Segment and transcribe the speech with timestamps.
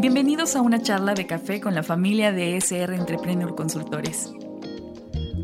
[0.00, 4.32] Bienvenidos a una charla de café con la familia de SR Entrepreneur Consultores.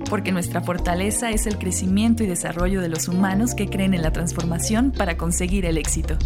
[0.08, 4.12] Porque nuestra fortaleza es el crecimiento y desarrollo de los humanos que creen en la
[4.12, 6.16] transformación para conseguir el éxito.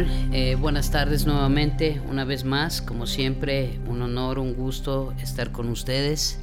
[0.00, 5.68] Eh, buenas tardes nuevamente, una vez más, como siempre, un honor, un gusto estar con
[5.68, 6.38] ustedes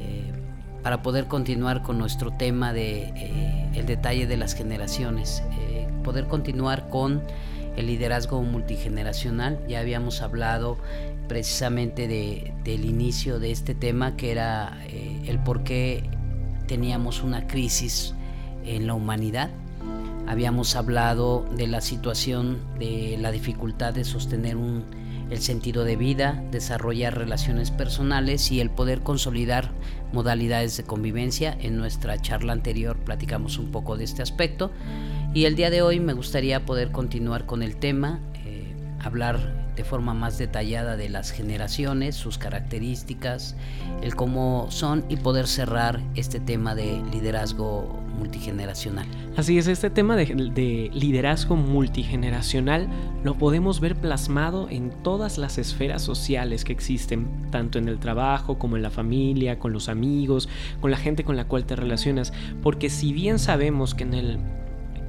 [0.00, 0.32] eh,
[0.82, 5.42] para poder continuar con nuestro tema de eh, el detalle de las generaciones,
[6.02, 7.22] poder continuar con
[7.76, 9.62] el liderazgo multigeneracional.
[9.68, 10.78] Ya habíamos hablado
[11.28, 14.78] precisamente de, del inicio de este tema, que era
[15.26, 16.08] el por qué
[16.66, 18.14] teníamos una crisis
[18.64, 19.50] en la humanidad
[20.26, 24.84] Habíamos hablado de la situación de la dificultad de sostener un,
[25.30, 29.72] el sentido de vida, desarrollar relaciones personales y el poder consolidar
[30.12, 31.56] modalidades de convivencia.
[31.60, 34.70] En nuestra charla anterior platicamos un poco de este aspecto
[35.34, 39.84] y el día de hoy me gustaría poder continuar con el tema, eh, hablar de
[39.84, 43.56] forma más detallada de las generaciones, sus características,
[44.02, 49.06] el cómo son y poder cerrar este tema de liderazgo multigeneracional.
[49.36, 52.88] Así es, este tema de, liderazgo multigeneracional
[53.24, 58.58] lo podemos ver plasmado en todas las esferas sociales que existen, tanto en el trabajo
[58.58, 60.48] como en la familia, con los amigos,
[60.80, 64.38] con la gente con la cual te relacionas, porque si bien sabemos que en el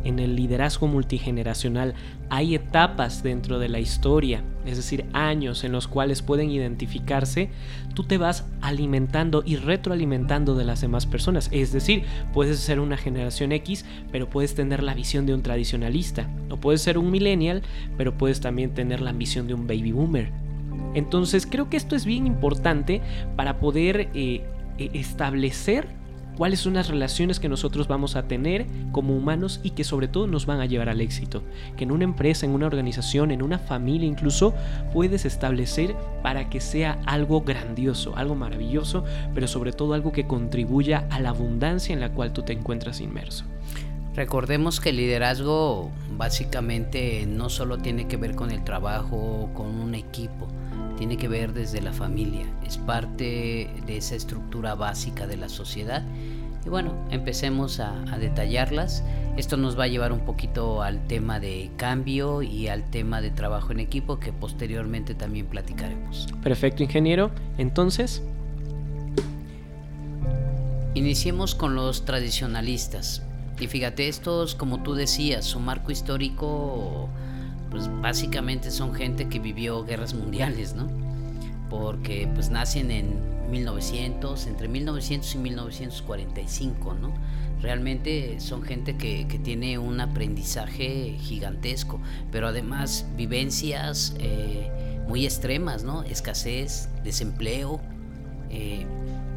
[0.03, 1.93] en el liderazgo multigeneracional
[2.29, 7.49] hay etapas dentro de la historia, es decir, años en los cuales pueden identificarse,
[7.93, 11.49] tú te vas alimentando y retroalimentando de las demás personas.
[11.51, 16.29] Es decir, puedes ser una generación X, pero puedes tener la visión de un tradicionalista.
[16.49, 17.61] O puedes ser un millennial,
[17.97, 20.31] pero puedes también tener la ambición de un baby boomer.
[20.93, 23.01] Entonces creo que esto es bien importante
[23.35, 24.43] para poder eh,
[24.77, 25.87] e-, establecer
[26.37, 30.27] cuáles son las relaciones que nosotros vamos a tener como humanos y que sobre todo
[30.27, 31.43] nos van a llevar al éxito.
[31.77, 34.53] Que en una empresa, en una organización, en una familia incluso
[34.93, 39.03] puedes establecer para que sea algo grandioso, algo maravilloso,
[39.33, 43.01] pero sobre todo algo que contribuya a la abundancia en la cual tú te encuentras
[43.01, 43.45] inmerso.
[44.15, 49.95] Recordemos que el liderazgo básicamente no solo tiene que ver con el trabajo, con un
[49.95, 50.47] equipo,
[50.97, 56.03] tiene que ver desde la familia, es parte de esa estructura básica de la sociedad.
[56.65, 59.03] Y bueno, empecemos a, detallarlas.
[59.35, 63.31] Esto nos va a llevar un poquito al tema de cambio y al tema de
[63.31, 66.27] trabajo en equipo que posteriormente también platicaremos.
[66.41, 67.31] Perfecto, ingeniero.
[67.57, 68.23] Entonces...
[70.95, 73.23] Iniciemos con los tradicionalistas.
[73.59, 77.09] Y fíjate, estos, como tú decías, su marco histórico
[77.73, 80.87] pues básicamente son gente que vivió guerras mundiales, ¿no?
[81.71, 87.13] Porque pues nacen en 1900, entre 1900 y 1945, ¿no?
[87.61, 91.99] Realmente son gente que, tiene un aprendizaje gigantesco,
[92.31, 94.69] pero además vivencias eh,
[95.07, 96.03] muy extremas, ¿no?
[96.03, 97.81] Escasez, desempleo,
[98.51, 98.85] eh,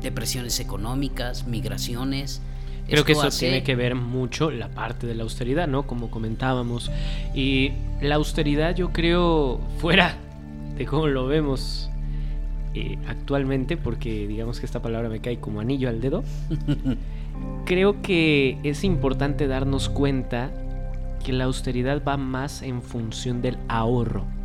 [0.02, 2.42] depresiones económicas, migraciones,
[2.88, 5.86] Creo que eso tiene que ver mucho la parte de la austeridad, ¿no?
[5.86, 6.90] Como comentábamos.
[7.34, 10.16] Y la austeridad yo creo fuera
[10.76, 11.90] de cómo lo vemos
[12.74, 16.22] eh, actualmente, porque digamos que esta palabra me cae como anillo al dedo,
[17.64, 20.52] creo que es importante darnos cuenta
[21.24, 24.35] que la austeridad va más en función del ahorro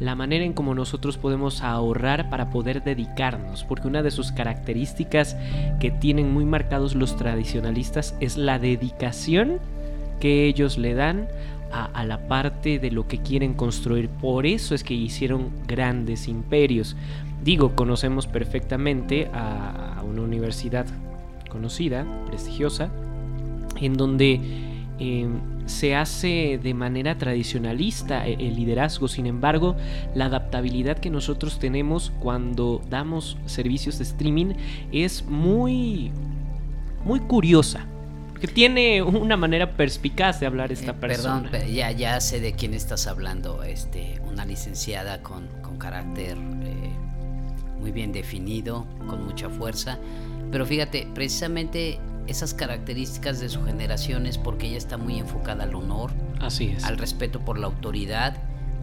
[0.00, 5.36] la manera en cómo nosotros podemos ahorrar para poder dedicarnos, porque una de sus características
[5.80, 9.58] que tienen muy marcados los tradicionalistas es la dedicación
[10.20, 11.28] que ellos le dan
[11.72, 14.08] a, la parte de lo que quieren construir.
[14.08, 16.96] Por eso es que hicieron grandes imperios.
[17.42, 20.86] Digo, conocemos perfectamente a, una universidad
[21.48, 22.90] conocida, prestigiosa,
[23.80, 24.40] en donde
[24.98, 25.26] eh,
[25.66, 29.76] se hace de manera tradicionalista e-, el liderazgo, sin embargo,
[30.14, 34.54] la adaptabilidad que nosotros tenemos cuando damos servicios de streaming
[34.92, 36.12] es muy
[37.04, 37.86] muy curiosa.
[38.40, 41.48] Que tiene una manera perspicaz de hablar esta eh, persona.
[41.48, 43.62] Perdón, ya, ya sé de quién estás hablando.
[43.62, 45.48] Este, una licenciada con,
[45.78, 46.90] carácter eh,
[47.80, 49.98] muy bien definido, con mucha fuerza.
[50.50, 55.74] Pero fíjate, precisamente esas características de su generación es porque ella está muy enfocada al
[55.74, 56.10] honor,
[56.40, 56.84] Así es.
[56.84, 58.36] al respeto por la autoridad.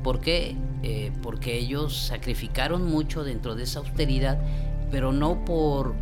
[0.04, 0.56] ¿Por qué?
[0.84, 4.40] Eh, porque ellos sacrificaron mucho dentro de esa austeridad,
[4.92, 5.94] pero no por,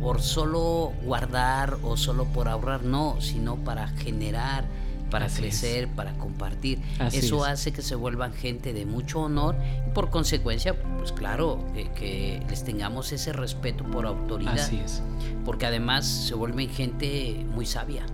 [0.00, 4.64] por solo guardar o solo por ahorrar, no, sino para generar
[5.10, 6.80] para crecer, para compartir.
[7.12, 9.56] Eso hace que se vuelvan gente de mucho honor
[9.86, 11.64] y por consecuencia, pues claro,
[11.94, 14.58] que, les tengamos ese respeto por autoridad.
[14.58, 15.02] Así es.
[15.44, 18.06] Porque además se vuelven gente muy sabia.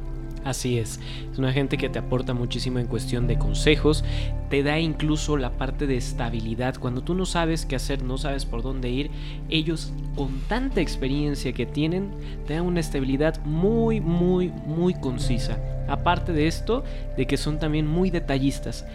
[0.44, 1.00] Así es,
[1.32, 4.04] es una gente que te aporta muchísimo en cuestión de consejos,
[4.50, 6.76] te da incluso la parte de estabilidad.
[6.78, 9.10] Cuando tú no sabes qué hacer, no sabes por dónde ir,
[9.48, 12.10] ellos con tanta experiencia que tienen,
[12.46, 15.58] te dan una estabilidad muy, muy, muy concisa.
[15.88, 16.84] Aparte de esto,
[17.16, 18.86] de que son también muy detallistas.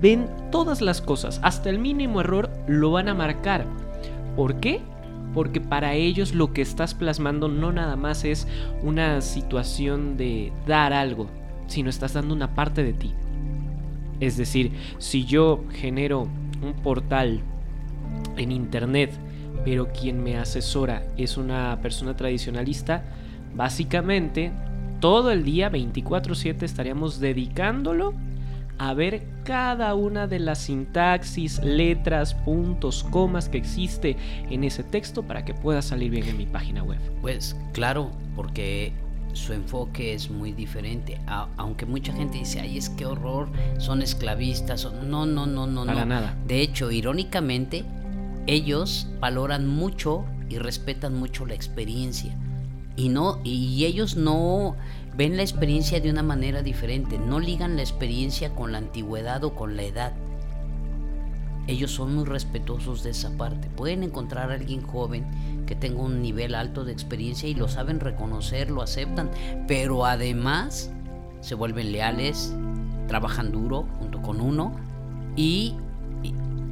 [0.00, 3.64] Ven todas las cosas, hasta el mínimo error lo van a marcar.
[4.36, 4.80] ¿Por qué?
[5.34, 8.46] porque para ellos lo que estás plasmando no nada más es
[8.82, 11.28] una situación de dar algo,
[11.66, 13.14] sino estás dando una parte de ti.
[14.20, 16.22] Es decir, si yo genero
[16.62, 17.40] un portal
[18.36, 19.12] en internet,
[19.64, 23.04] pero quien me asesora es una persona tradicionalista,
[23.54, 24.50] básicamente
[25.00, 28.14] todo el día 24/7 estaríamos dedicándolo
[28.78, 34.16] a ver cada una de las sintaxis, letras, puntos, comas que existe
[34.50, 36.98] en ese texto para que pueda salir bien en mi página web.
[37.20, 38.92] Pues claro, porque
[39.32, 41.20] su enfoque es muy diferente.
[41.56, 43.48] aunque mucha gente dice, ay, es que horror,
[43.78, 44.90] son esclavistas.
[45.04, 46.36] No, no, no, no, Para nada.
[46.46, 47.84] De hecho, irónicamente,
[48.46, 52.36] ellos valoran mucho y respetan mucho la experiencia.
[52.98, 54.74] Y no, y ellos no
[55.16, 59.54] ven la experiencia de una manera diferente, no ligan la experiencia con la antigüedad o
[59.54, 60.12] con la edad.
[61.68, 63.68] Ellos son muy respetuosos de esa parte.
[63.68, 68.00] Pueden encontrar a alguien joven que tenga un nivel alto de experiencia y lo saben
[68.00, 69.30] reconocer, lo aceptan,
[69.68, 70.90] pero además
[71.40, 72.52] se vuelven leales,
[73.06, 74.74] trabajan duro junto con uno
[75.36, 75.76] y,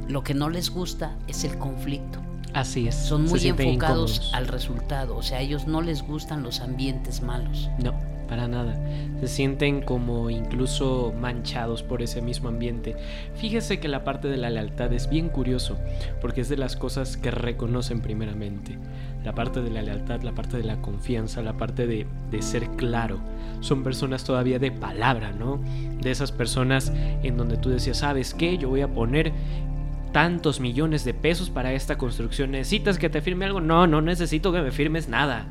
[0.09, 2.26] lo que no les gusta es el conflicto.
[2.53, 2.95] Así es.
[2.95, 7.69] Son muy enfocados al resultado, o sea, a ellos no les gustan los ambientes malos.
[7.77, 7.93] No
[8.27, 8.75] para nada.
[9.19, 12.95] Se sienten como incluso manchados por ese mismo ambiente.
[13.35, 15.77] Fíjese que la parte de la lealtad es bien curioso,
[16.21, 18.77] porque es de las cosas que reconocen primeramente.
[19.23, 22.69] La parte de la lealtad, la parte de la confianza, la parte de, de ser
[22.71, 23.19] claro.
[23.59, 25.59] Son personas todavía de palabra, ¿no?
[26.01, 28.57] De esas personas en donde tú decías, ¿sabes qué?
[28.57, 29.33] Yo voy a poner
[30.17, 32.49] tantos millones de pesos para esta construcción.
[32.49, 33.61] ¿Necesitas que te firme algo?
[33.61, 35.45] No, no necesito que me firmes nada.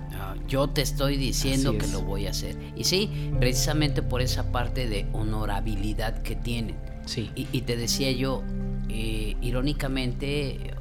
[0.48, 2.56] yo te estoy diciendo que lo voy a hacer.
[2.74, 6.74] Y sí, precisamente por esa parte de honorabilidad que tienen.
[7.04, 7.30] Sí.
[7.36, 8.42] Y, te decía yo,
[8.88, 10.74] eh, irónicamente,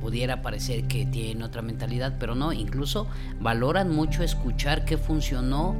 [0.00, 3.06] pudiera parecer que tienen otra mentalidad, pero no, incluso
[3.38, 5.76] valoran mucho escuchar qué funcionó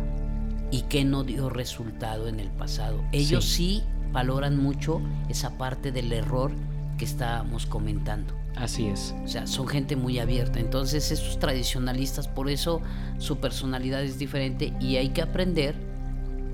[0.70, 3.02] y qué no dio resultado en el pasado.
[3.10, 3.82] Ellos sí
[4.12, 6.52] valoran mucho esa parte del error
[6.98, 8.34] que estábamos comentando.
[8.56, 9.14] Así es.
[9.24, 10.58] O sea, son gente muy abierta.
[10.58, 12.82] Entonces, esos tradicionalistas, por eso
[13.18, 15.76] su personalidad es diferente y hay que aprender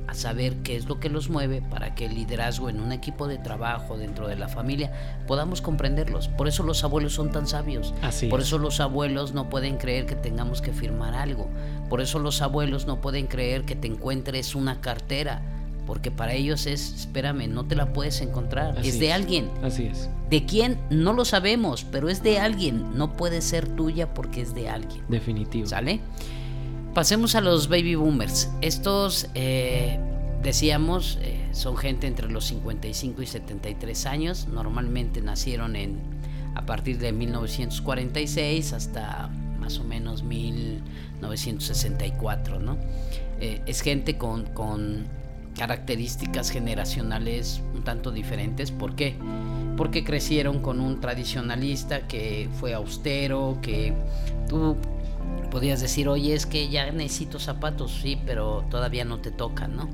[0.06, 3.26] a saber qué es lo que los mueve para que el liderazgo en un equipo
[3.26, 4.93] de trabajo dentro de la familia
[5.26, 6.29] podamos comprenderlos.
[6.29, 7.94] Por eso los abuelos son tan sabios.
[8.02, 11.49] Así Por eso los abuelos no pueden creer que tengamos que firmar algo.
[11.88, 15.40] Por eso los abuelos no pueden creer que te encuentres una cartera
[15.87, 19.51] porque para ellos es, espérame, no te la puedes encontrar, es de alguien.
[19.63, 20.09] Así es.
[20.31, 20.79] ¿De quién?
[20.91, 25.03] No lo sabemos, pero es de alguien, no puede ser tuya porque es de alguien.
[25.09, 25.67] Definitivo.
[25.67, 26.01] ¿Sale?
[26.95, 28.51] Pasemos a los baby boomers.
[28.61, 29.99] Estos, eh,
[30.43, 36.01] decíamos, eh, son gente entre los 55 y 73 años, normalmente nacieron en,
[36.55, 42.79] a partir de 1946 hasta más o menos 1964, ¿no?
[43.41, 45.07] Eh, es gente con, con
[45.56, 48.70] características generacionales un tanto diferentes.
[48.70, 49.16] ¿Por qué?
[49.76, 53.92] Porque crecieron con un tradicionalista que fue austero, que
[54.49, 54.76] tú
[55.50, 59.88] podías decir, oye, es que ya necesito zapatos, sí, pero todavía no te tocan, ¿no?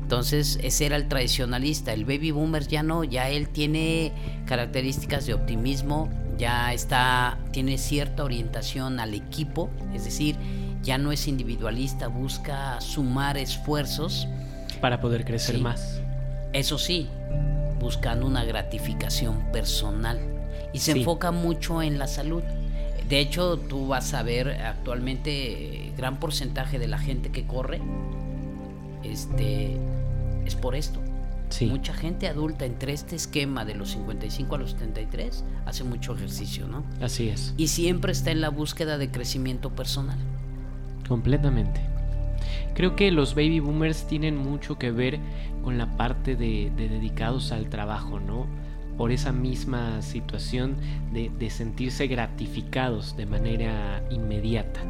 [0.00, 1.92] Entonces, ese era el tradicionalista.
[1.92, 4.12] El baby boomer ya no, ya él tiene
[4.44, 10.36] características de optimismo, ya está, tiene cierta orientación al equipo, es decir,
[10.82, 14.28] ya no es individualista, busca sumar esfuerzos
[14.84, 16.02] para poder crecer más.
[16.52, 17.08] Eso sí,
[17.80, 20.20] buscando una gratificación personal.
[20.74, 22.42] Y se enfoca mucho en la salud.
[23.08, 27.80] De hecho, tú vas a ver actualmente gran porcentaje de la gente que corre
[29.02, 29.78] este
[30.44, 31.00] es por esto.
[31.48, 31.64] Sí.
[31.64, 36.68] Mucha gente adulta entre este esquema de los 55 a los 73 hace mucho ejercicio,
[36.68, 36.84] ¿no?
[37.00, 37.54] Así es.
[37.56, 40.18] Y siempre está en la búsqueda de crecimiento personal.
[41.08, 41.93] Completamente.
[42.74, 45.18] Creo que los baby boomers tienen mucho que ver
[45.62, 48.46] con la parte de, dedicados al trabajo, ¿no?
[48.96, 50.76] Por esa misma situación
[51.12, 54.80] de, de sentirse gratificados de manera inmediata.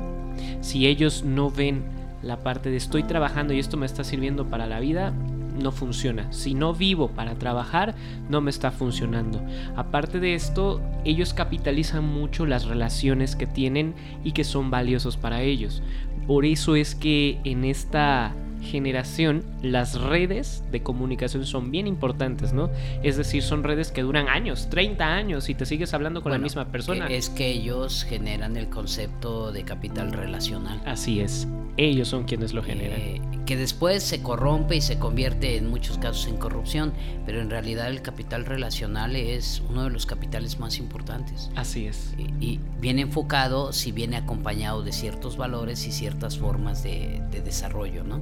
[0.61, 1.85] Si ellos no ven
[2.23, 5.13] la parte de estoy trabajando y esto me está sirviendo para la vida,
[5.55, 6.33] no funciona.
[6.33, 7.95] Si no vivo para trabajar,
[8.29, 9.41] no me está funcionando.
[9.77, 15.43] Aparte de esto, ellos capitalizan mucho las relaciones que tienen y que son valiosos para
[15.43, 15.83] ellos.
[16.27, 18.35] Por eso es que en esta
[18.65, 22.71] generación las redes de comunicación son bien importantes, ¿no?
[23.03, 26.39] Es decir, son redes que duran años, 30 años y te sigues hablando con la
[26.39, 27.07] misma persona.
[27.07, 30.81] Es que ellos generan el concepto de capital relacional.
[30.85, 33.01] Así es, ellos son quienes lo generan.
[33.01, 36.93] Eh, que después se corrompe y se convierte en muchos casos en corrupción,
[37.27, 41.51] pero en realidad el capital relacional es uno de los capitales más importantes.
[41.55, 42.15] Así es.
[42.41, 48.05] Y, viene enfocado si viene acompañado de ciertos valores y ciertas formas de, de desarrollo,
[48.05, 48.21] ¿no?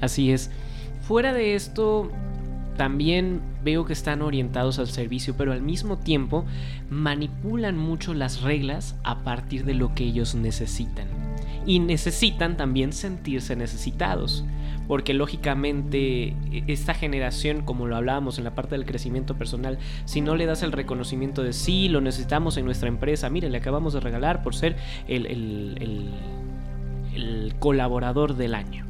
[0.00, 0.50] Así es.
[1.02, 2.10] Fuera de esto,
[2.76, 6.44] también veo que están orientados al servicio, pero al mismo tiempo
[6.90, 11.08] manipulan mucho las reglas a partir de lo que ellos necesitan.
[11.64, 14.44] Y necesitan también sentirse necesitados,
[14.86, 20.20] porque lógicamente e-, esta generación, como lo hablábamos en la parte del crecimiento personal, si
[20.20, 23.94] no le das el reconocimiento de sí, lo necesitamos en nuestra empresa, mire, le acabamos
[23.94, 24.76] de regalar por ser
[25.08, 25.26] el,
[27.14, 28.86] el colaborador del año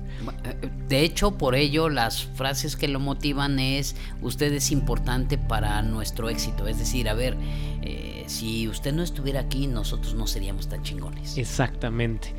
[0.88, 6.28] de hecho, por ello, las frases que lo motivan es, usted es importante para nuestro
[6.28, 6.68] éxito.
[6.68, 7.36] Es decir, a ver,
[7.82, 11.38] eh, si usted no estuviera aquí, nosotros no seríamos tan chingones.
[11.38, 12.34] Exactamente.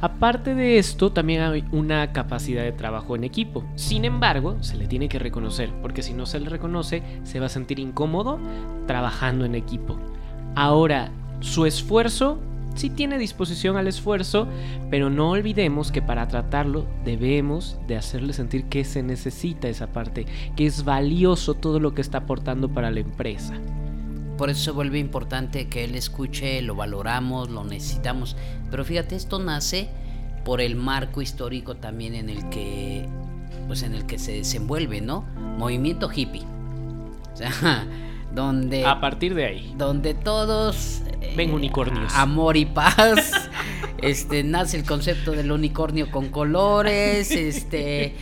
[0.00, 3.64] Aparte de esto, también hay una capacidad de trabajo en equipo.
[3.74, 7.46] Sin embargo, se le tiene que reconocer, porque si no se le reconoce, se va
[7.46, 8.40] a sentir incómodo
[8.86, 9.98] trabajando en equipo.
[10.54, 12.38] Ahora, su esfuerzo
[12.80, 14.48] sí tiene disposición al esfuerzo,
[14.90, 20.24] pero no olvidemos que para tratarlo debemos de hacerle sentir que se necesita esa parte,
[20.56, 23.54] que es valioso todo lo que está aportando para la empresa.
[24.38, 28.34] Por eso se vuelve importante que él escuche, lo valoramos, lo necesitamos.
[28.70, 29.90] Pero fíjate, esto nace
[30.46, 33.06] por el marco histórico también en el que
[33.66, 35.26] pues en el que se desenvuelve, ¿no?
[35.58, 36.42] Movimiento hippie.
[37.32, 37.86] O sea,
[38.34, 39.74] donde a partir de ahí.
[39.76, 41.02] donde todos
[41.36, 42.14] ven unicornios.
[42.14, 43.50] amor y paz.
[44.02, 48.14] Este nace el concepto del unicornio con colores este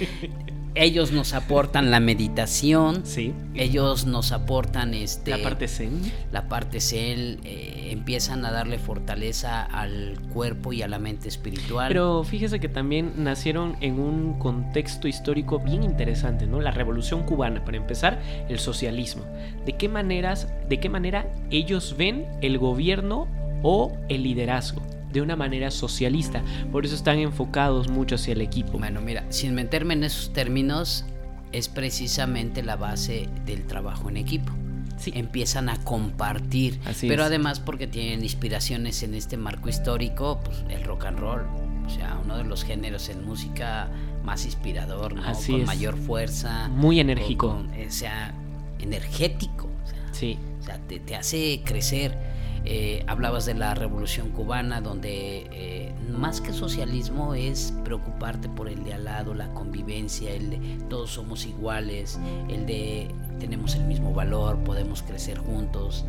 [0.74, 3.04] ellos nos aportan la meditación.
[3.04, 3.34] Sí.
[3.54, 5.32] Ellos nos aportan este.
[5.32, 6.00] La parte zen.
[6.32, 7.40] La parte zen.
[7.44, 11.88] Eh, empiezan a darle fortaleza al cuerpo y a la mente espiritual.
[11.88, 16.60] Pero fíjese que también nacieron en un contexto histórico bien interesante, ¿no?
[16.60, 19.24] La revolución cubana, para empezar, el socialismo.
[19.64, 23.26] ¿De qué maneras, de qué manera ellos ven el gobierno
[23.62, 24.82] o el liderazgo?
[25.12, 26.42] De una manera socialista.
[26.70, 28.78] Por eso están enfocados mucho hacia el equipo.
[28.78, 31.04] Bueno, mira, sin meterme en esos términos,
[31.52, 34.52] es precisamente la base del trabajo en equipo.
[34.98, 35.12] Sí.
[35.14, 41.04] Empiezan a compartir, pero además porque tienen inspiraciones en este marco histórico, pues el rock
[41.04, 41.42] and roll,
[41.86, 43.88] o sea, uno de los géneros en música
[44.24, 45.22] más inspirador, ¿no?
[45.22, 48.34] con mayor fuerza, muy enérgico, o sea,
[48.80, 50.36] energético, o sea, sí.
[50.60, 52.37] o sea te, te hace crecer.
[52.70, 58.84] Eh, hablabas de la revolución cubana, donde eh, más que socialismo es preocuparte por el
[58.84, 60.58] de al lado, la convivencia, el de
[60.90, 62.20] todos somos iguales,
[62.50, 63.08] el de
[63.40, 66.04] tenemos el mismo valor, podemos crecer juntos.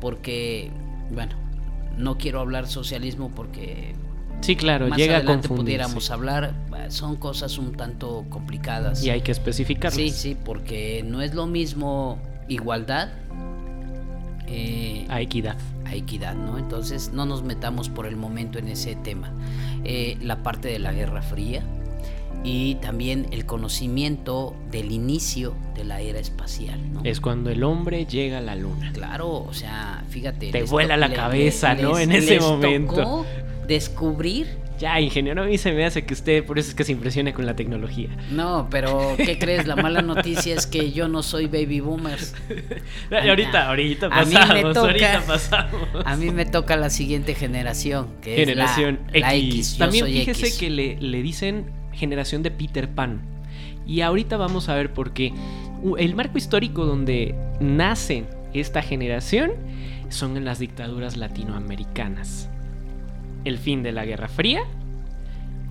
[0.00, 0.70] Porque,
[1.12, 1.34] bueno,
[1.98, 3.94] no quiero hablar socialismo porque
[4.40, 6.54] Sí, claro, más llega adelante pudiéramos hablar,
[6.88, 9.04] son cosas un tanto complicadas.
[9.04, 9.96] Y hay que especificarlas.
[9.96, 13.10] Sí, sí, porque no es lo mismo igualdad
[14.56, 15.56] eh, a equidad.
[15.84, 16.58] A equidad, ¿no?
[16.58, 19.32] Entonces no nos metamos por el momento en ese tema.
[19.82, 21.62] Eh, la parte de la Guerra Fría
[22.44, 27.00] y también el conocimiento del inicio de la era espacial, ¿no?
[27.02, 28.92] Es cuando el hombre llega a la luna.
[28.92, 30.52] Claro, o sea, fíjate.
[30.52, 31.98] Te vuela la cabeza, ¿no?
[31.98, 33.26] en ese momento.
[33.66, 36.92] descubrir ya, ingeniero, a mí se me hace que usted por eso es que se
[36.92, 38.08] impresiona con la tecnología.
[38.30, 39.66] No, pero ¿qué crees?
[39.66, 42.34] La mala noticia es que yo no soy baby boomers.
[43.10, 45.88] ahorita, ahorita pasamos, a mí me toca, ahorita pasamos.
[46.04, 49.78] A mí me toca la siguiente generación, que generación es la, X.
[49.78, 53.22] También fíjese que le, le dicen generación de Peter Pan.
[53.86, 55.32] Y ahorita vamos a ver por qué.
[55.98, 59.52] El marco histórico donde nace esta generación
[60.08, 62.48] son en las dictaduras latinoamericanas
[63.44, 64.64] el fin de la Guerra Fría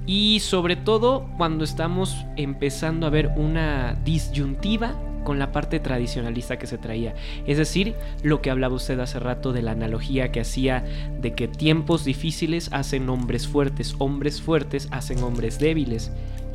[0.06, 6.68] y sobre todo cuando estamos empezando a ver una disyuntiva con la parte tradicionalista que
[6.68, 7.15] se traía.
[7.48, 10.84] Es decir, lo que hablaba usted hace rato de la analogía que hacía
[11.22, 16.12] de que tiempos difíciles hacen hombres fuertes, hombres fuertes hacen hombres débiles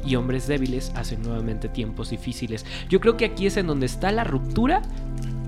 [0.07, 2.65] y hombres débiles hacen nuevamente tiempos difíciles.
[2.89, 4.83] Yo creo que aquí es en donde está la ruptura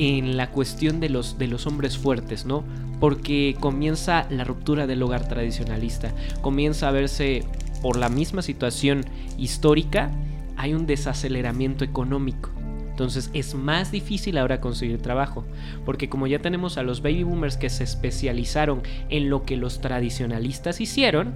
[0.00, 2.64] en la cuestión de los, de los hombres fuertes, ¿no?
[3.00, 7.45] Porque comienza la ruptura del hogar tradicionalista, comienza a verse
[7.83, 9.04] por la misma situación
[9.37, 10.11] histórica
[10.57, 12.50] hay un desaceleramiento económico.
[12.88, 15.45] Entonces es más difícil ahora conseguir trabajo,
[15.85, 19.83] porque como ya tenemos a los baby boomers que se especializaron en lo que los
[19.83, 21.33] tradicionalistas hicieron,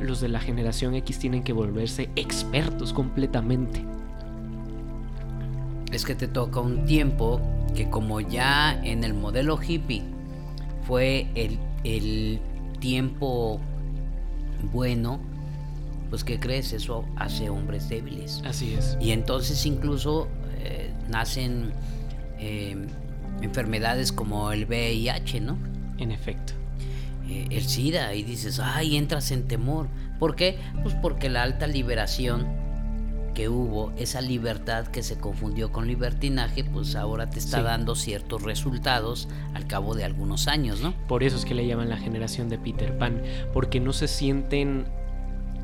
[0.00, 3.82] los de la generación X tienen que volverse expertos completamente.
[5.92, 7.40] Es que te toca un tiempo
[7.74, 10.02] que como ya en el modelo hippie
[10.86, 12.40] fue el, el
[12.80, 13.60] tiempo
[14.72, 15.20] bueno,
[16.10, 16.72] pues ¿qué crees?
[16.72, 18.42] Eso hace hombres débiles.
[18.44, 18.96] Así es.
[19.00, 20.28] Y entonces incluso
[20.58, 21.72] eh, nacen
[22.38, 22.76] eh,
[23.42, 25.58] enfermedades como el VIH, ¿no?
[25.98, 26.54] En efecto.
[27.28, 29.88] Eh, el SIDA, y dices, ay, entras en temor.
[30.18, 30.58] ¿Por qué?
[30.82, 32.46] Pues porque la alta liberación
[33.34, 38.42] que hubo, esa libertad que se confundió con libertinaje, pues ahora te está dando ciertos
[38.42, 40.94] resultados al cabo de algunos años, ¿no?
[41.06, 44.86] Por eso es que le llaman la generación de Peter Pan, porque no se sienten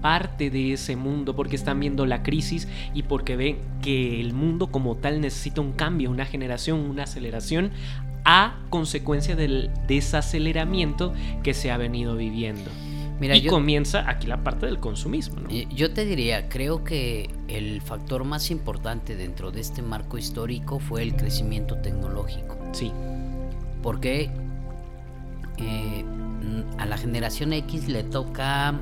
[0.00, 4.66] parte de ese mundo, porque están viendo la crisis y porque ven que el mundo
[4.66, 7.70] como tal necesita un cambio, una generación, una aceleración
[8.24, 12.70] a consecuencia del desaceleramiento que se ha venido viviendo.
[13.20, 15.42] Mira, y comienza aquí la parte del consumismo.
[15.48, 20.80] Eh, yo te diría, creo que el factor más importante dentro de este marco histórico
[20.80, 22.58] fue el crecimiento tecnológico.
[22.72, 22.92] Sí.
[23.82, 24.30] Porque
[25.58, 26.04] eh,
[26.78, 28.74] a la generación X le toca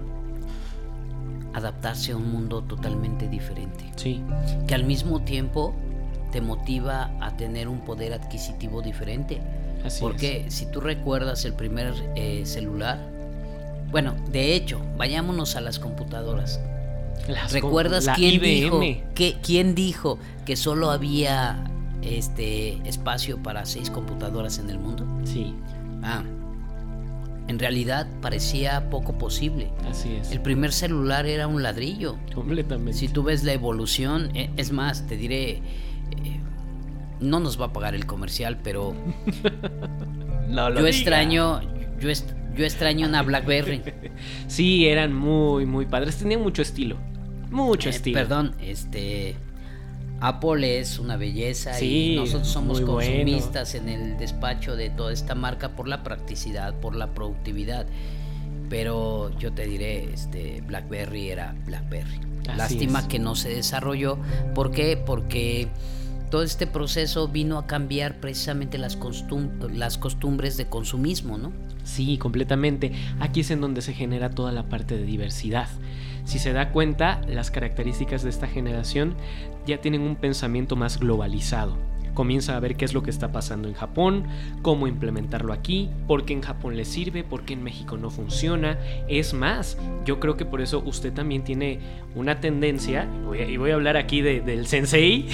[1.53, 3.85] adaptarse a un mundo totalmente diferente.
[3.97, 4.23] Sí.
[4.67, 5.75] Que al mismo tiempo
[6.31, 9.41] te motiva a tener un poder adquisitivo diferente.
[9.85, 12.99] Así Porque si tú recuerdas el primer eh, celular,
[13.93, 16.59] bueno, de hecho, vayámonos a las computadoras.
[17.53, 18.81] ¿Recuerdas quién dijo
[19.15, 21.63] que quién dijo que solo había
[22.01, 25.07] este espacio para seis computadoras en el mundo?
[25.25, 25.55] Sí.
[26.03, 26.25] Ah,
[27.49, 29.71] en realidad parecía poco posible.
[29.89, 30.33] Así es.
[30.33, 32.17] El primer celular era un ladrillo.
[32.35, 32.99] Completamente.
[32.99, 35.61] Si tú ves la evolución, e, es más, te diré, eh,
[37.21, 38.95] no nos va a pagar el comercial, pero
[40.51, 41.61] yo extraño,
[42.01, 42.09] yo,
[42.57, 43.83] yo extraño una BlackBerry.
[44.47, 46.97] sí, eran muy, muy padres, tenían mucho estilo,
[47.51, 48.19] mucho eh, estilo.
[48.19, 49.37] Perdón, este
[50.21, 55.71] Apple es una belleza y nosotros somos consumistas en el despacho de toda esta marca
[55.71, 57.87] por la practicidad, por la productividad.
[58.71, 62.21] Pero yo te diré, este BlackBerry era BlackBerry.
[62.57, 64.17] Lástima que no se desarrolló.
[64.55, 64.97] ¿Por qué?
[64.97, 65.69] Porque
[66.31, 68.97] todo este proceso vino a cambiar precisamente las,
[69.73, 71.53] las costumbres de consumismo, ¿no?
[71.85, 72.93] Sí, completamente.
[73.21, 75.69] Aquí es en donde se genera toda la parte de diversidad.
[76.25, 79.15] Si se da cuenta, las características de esta generación
[79.67, 83.69] ya tienen un pensamiento más globalizado comienza a ver qué es lo que está pasando
[83.69, 84.25] en Japón,
[84.63, 88.79] cómo implementarlo aquí, por qué en Japón le sirve, por qué en México no funciona.
[89.09, 91.81] Es más, yo creo que por eso usted también tiene
[92.15, 93.09] una tendencia,
[93.49, 95.27] y voy a hablar aquí del sensei,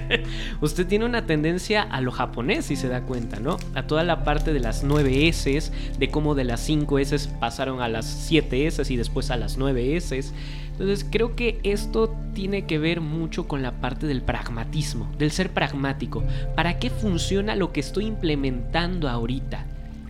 [0.60, 3.56] usted tiene una tendencia a lo japonés, si se da cuenta, ¿no?
[3.74, 7.80] A toda la parte de las 9 S, de cómo de las 5 S pasaron
[7.80, 10.32] a las 7 S y después a las 9 S.
[10.72, 15.50] Entonces creo que esto tiene que ver mucho con la parte del pragmatismo, del ser
[15.50, 16.24] pragmático.
[16.56, 19.66] ¿Para qué funciona lo que estoy implementando ahorita?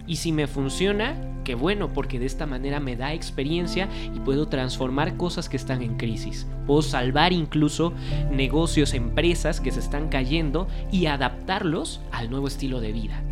[0.07, 4.49] Y si me funciona, qué bueno, porque de esta manera me da experiencia y puedo
[4.49, 6.47] transformar cosas que están en crisis.
[6.67, 7.93] Puedo salvar incluso
[8.31, 13.23] negocios, empresas que se están cayendo y adaptarlos al nuevo estilo de vida.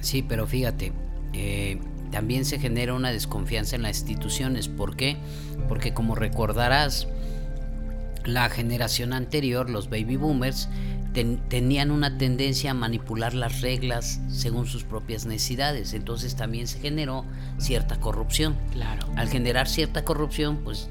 [0.00, 0.92] Sí, pero fíjate,
[1.32, 1.78] eh,
[2.12, 4.68] también se genera una desconfianza en las instituciones.
[4.68, 5.16] ¿Por qué?
[5.68, 7.08] Porque como recordarás,
[8.24, 10.68] la generación anterior, los baby boomers,
[11.48, 15.92] tenían una tendencia a manipular las reglas según sus propias necesidades.
[15.92, 17.24] Entonces también se generó
[17.58, 18.56] cierta corrupción.
[18.72, 19.08] Claro.
[19.16, 20.88] Al generar cierta corrupción, pues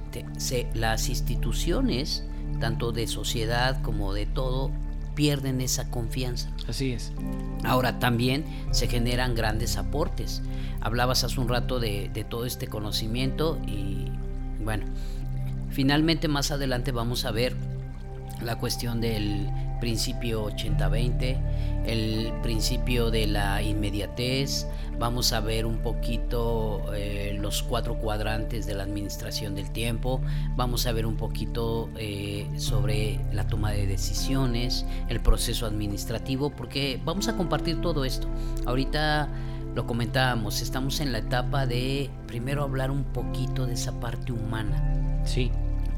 [0.74, 2.24] las instituciones,
[2.60, 4.72] tanto de sociedad como de todo,
[5.16, 6.50] pierden esa confianza.
[6.68, 7.12] Así es.
[7.64, 10.42] Ahora también se generan grandes aportes.
[10.80, 14.08] Hablabas hace un rato de, todo este conocimiento y
[14.64, 14.86] bueno,
[15.70, 17.56] finalmente más adelante vamos a ver
[18.42, 19.50] la cuestión del
[19.82, 21.38] principio 80-20,
[21.86, 24.68] el principio de la inmediatez,
[24.98, 30.22] vamos a ver un poquito eh, los cuatro cuadrantes de la administración del tiempo,
[30.56, 37.02] vamos a ver un poquito eh, sobre la toma de decisiones, el proceso administrativo, porque
[37.04, 38.28] vamos a compartir todo esto.
[38.66, 39.28] Ahorita
[39.76, 45.24] lo comentábamos, estamos en la etapa de primero hablar un poquito de esa parte humana.
[45.26, 45.52] Sí.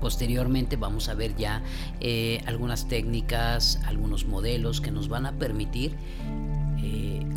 [0.04, 1.64] Posteriormente vamos a ver ya
[2.00, 5.96] eh, algunas técnicas, algunos modelos que nos van a permitir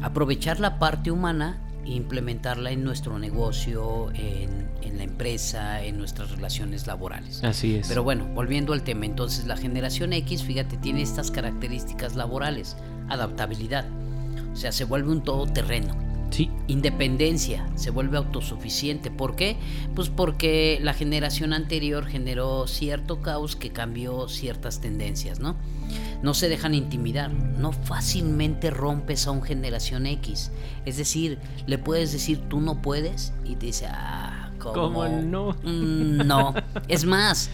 [0.03, 6.87] aprovechar la parte humana implementarla en nuestro negocio, en, en, la empresa, en nuestras relaciones
[6.87, 7.43] laborales.
[7.45, 7.89] Así es.
[7.89, 12.77] Pero bueno, volviendo al tema, entonces la generación X, fíjate, tiene estas características laborales,
[13.09, 13.87] adaptabilidad,
[14.53, 15.95] o sea, se vuelve un todoterreno.
[16.37, 16.51] Sí.
[16.67, 19.11] Independencia, se vuelve autosuficiente.
[19.11, 19.57] ¿Por qué?
[19.95, 25.57] Pues porque la generación anterior generó cierto caos que cambió ciertas tendencias, ¿no?
[26.21, 30.53] No se dejan intimidar, no fácilmente rompes a un generación X.
[30.85, 35.57] Es decir, le puedes decir tú no puedes y te dice, ah, ¿cómo, no?
[35.63, 36.53] Mm, no.
[36.89, 37.49] es más,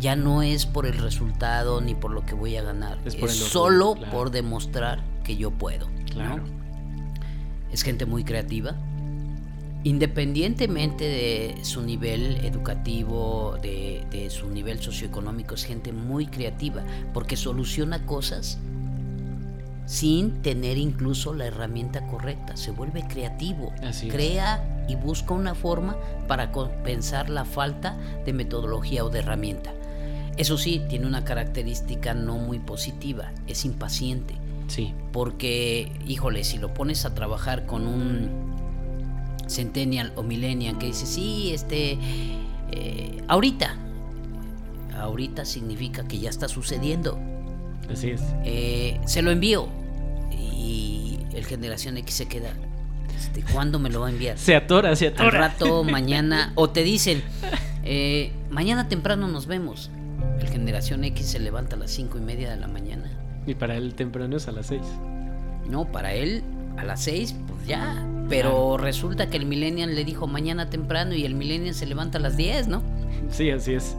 [0.00, 2.98] ya no es por el resultado ni por lo que voy a ganar.
[3.04, 5.86] Es, solo por demostrar que yo puedo.
[6.10, 6.61] Claro.
[7.72, 8.76] Es gente muy creativa.
[9.84, 17.36] Independientemente de su nivel educativo, de, de su nivel socioeconómico, es gente muy creativa porque
[17.36, 18.58] soluciona cosas
[19.86, 22.56] sin tener incluso la herramienta correcta.
[22.56, 23.72] Se vuelve creativo,
[24.08, 25.96] crea y busca una forma
[26.28, 29.72] para compensar la falta de metodología o de herramienta.
[30.36, 34.34] Eso sí, tiene una característica no muy positiva, es impaciente.
[34.72, 34.94] Sí.
[35.12, 38.30] Porque, híjole, si lo pones a trabajar con un
[39.46, 41.98] centennial o millennial que dice, sí, este,
[42.70, 43.76] eh, ahorita,
[44.98, 47.18] ahorita significa que ya está sucediendo.
[47.92, 48.22] Así es.
[48.46, 49.68] Eh, se lo envío
[50.30, 52.54] y el generación X se queda.
[53.14, 54.38] Este, ¿Cuándo me lo va a enviar?
[54.38, 55.26] Se atora, se atora.
[55.26, 57.22] Al rato, mañana, o te dicen,
[57.84, 59.90] eh, mañana temprano nos vemos.
[60.40, 63.21] El generación X se levanta a las cinco y media de la mañana.
[63.46, 64.80] Y para él temprano es a las 6.
[65.68, 66.42] No, para él
[66.76, 68.06] a las 6, pues ya.
[68.28, 72.20] Pero resulta que el millennial le dijo mañana temprano y el millennial se levanta a
[72.20, 72.82] las 10, ¿no?
[73.30, 73.96] Sí, así es.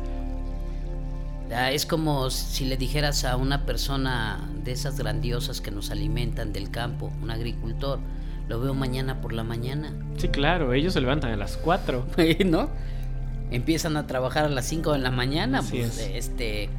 [1.72, 6.72] Es como si le dijeras a una persona de esas grandiosas que nos alimentan del
[6.72, 8.00] campo, un agricultor,
[8.48, 9.94] lo veo mañana por la mañana.
[10.18, 12.08] Sí, claro, ellos se levantan a las 4.
[12.46, 12.70] ¿No?
[13.52, 16.70] Empiezan a trabajar a las 5 de la mañana, pues este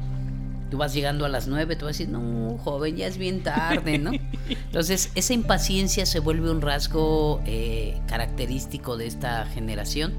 [0.75, 3.43] tú vas llegando a las 9, tú vas a decir, no, joven, ya es bien
[3.43, 4.11] tarde, ¿no?
[4.49, 10.15] Entonces, esa impaciencia se vuelve un rasgo eh, característico de esta generación.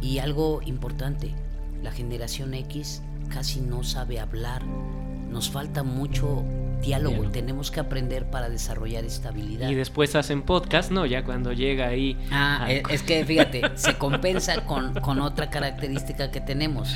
[0.00, 1.34] Y algo importante,
[1.82, 4.64] la generación X casi no sabe hablar.
[4.64, 6.42] Nos falta mucho
[6.84, 9.68] diálogo, tenemos que aprender para desarrollar estabilidad.
[9.68, 11.06] Y después hacen podcast, ¿no?
[11.06, 12.16] Ya cuando llega ahí.
[12.30, 16.94] Ah, es que fíjate, se compensa con, con otra característica que tenemos: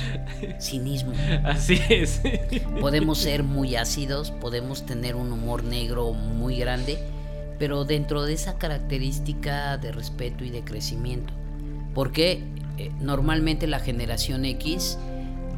[0.59, 1.13] cinismo.
[1.43, 2.21] Así es.
[2.79, 6.99] Podemos ser muy ácidos, podemos tener un humor negro muy grande,
[7.57, 11.33] pero dentro de esa característica de respeto y de crecimiento.
[11.93, 12.43] Porque
[12.77, 14.97] eh, normalmente la generación X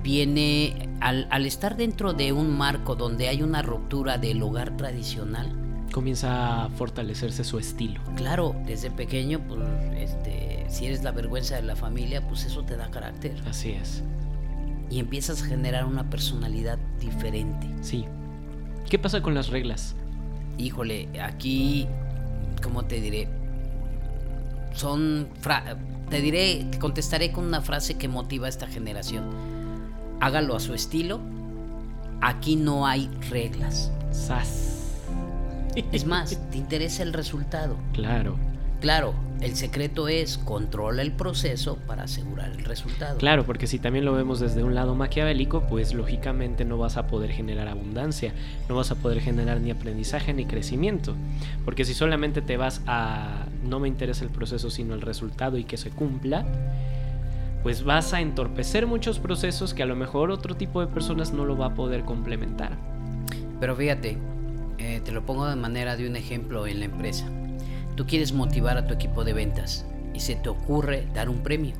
[0.03, 5.51] viene al, estar dentro de un marco donde hay una ruptura del hogar tradicional.
[5.91, 8.01] Comienza a fortalecerse su estilo.
[8.15, 9.59] Claro, desde pequeño, pues,
[9.97, 13.35] este, si eres la vergüenza de la familia, pues eso te da carácter.
[13.47, 14.03] Así es.
[14.89, 17.67] Y empiezas a generar una personalidad diferente.
[17.81, 18.05] Sí.
[18.89, 19.95] ¿Qué pasa con las reglas?
[20.57, 21.87] Híjole, aquí,
[22.63, 23.27] ¿cómo te diré?
[24.73, 25.27] Son,
[26.09, 29.60] te diré, te contestaré con una frase que motiva a esta generación
[30.21, 31.19] hágalo a su estilo.
[32.21, 33.91] Aquí no hay reglas.
[34.11, 34.95] Sas.
[35.91, 37.75] Es más, te interesa el resultado.
[37.93, 38.37] Claro.
[38.79, 43.19] Claro, el secreto es controla el proceso para asegurar el resultado.
[43.19, 47.05] Claro, porque si también lo vemos desde un lado maquiavélico, pues lógicamente no vas a
[47.05, 48.33] poder generar abundancia,
[48.67, 51.15] no vas a poder generar ni aprendizaje ni crecimiento.
[51.63, 55.63] Porque si solamente te vas a no me interesa el proceso sino el resultado y
[55.63, 56.43] que se cumpla,
[57.63, 61.45] pues vas a entorpecer muchos procesos que a lo mejor otro tipo de personas no
[61.45, 62.77] lo va a poder complementar.
[63.59, 64.17] Pero fíjate,
[64.79, 67.25] eh, te lo pongo de manera de un ejemplo en la empresa.
[67.95, 71.75] Tú quieres motivar a tu equipo de ventas y se te ocurre dar un premio.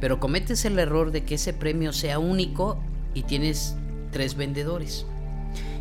[0.00, 2.78] Pero cometes el error de que ese premio sea único
[3.14, 3.76] y tienes
[4.10, 5.06] tres vendedores.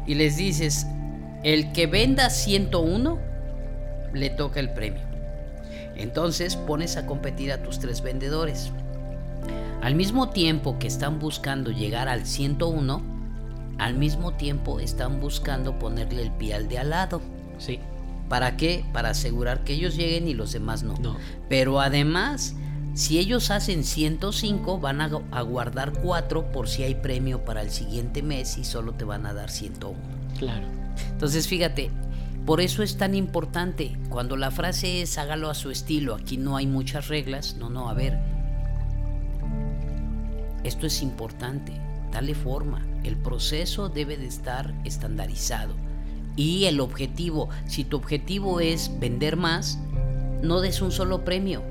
[0.07, 0.87] Y les dices,
[1.43, 3.19] el que venda 101
[4.13, 5.01] le toca el premio.
[5.95, 8.71] Entonces pones a competir a tus tres vendedores.
[9.81, 13.01] Al mismo tiempo que están buscando llegar al 101,
[13.79, 17.21] al mismo tiempo están buscando ponerle el pie al de al lado.
[17.57, 17.79] Sí.
[18.29, 18.85] ¿Para qué?
[18.93, 20.93] Para asegurar que ellos lleguen y los demás no.
[20.97, 21.17] no.
[21.49, 22.55] Pero además,
[22.93, 27.71] si ellos hacen 105, van a, a, guardar 4 por si hay premio para el
[27.71, 29.97] siguiente mes y solo te van a dar 101.
[30.37, 30.67] Claro.
[31.11, 31.89] Entonces, fíjate,
[32.45, 33.97] por eso es tan importante.
[34.09, 37.55] Cuando la frase es hágalo a su estilo, aquí no hay muchas reglas.
[37.57, 38.19] No, no, a ver,
[40.63, 41.73] esto es importante,
[42.11, 42.85] dale forma.
[43.03, 45.73] El proceso debe de estar estandarizado.
[46.35, 49.79] Y el objetivo, si tu objetivo es vender más,
[50.41, 51.63] no des un solo premio.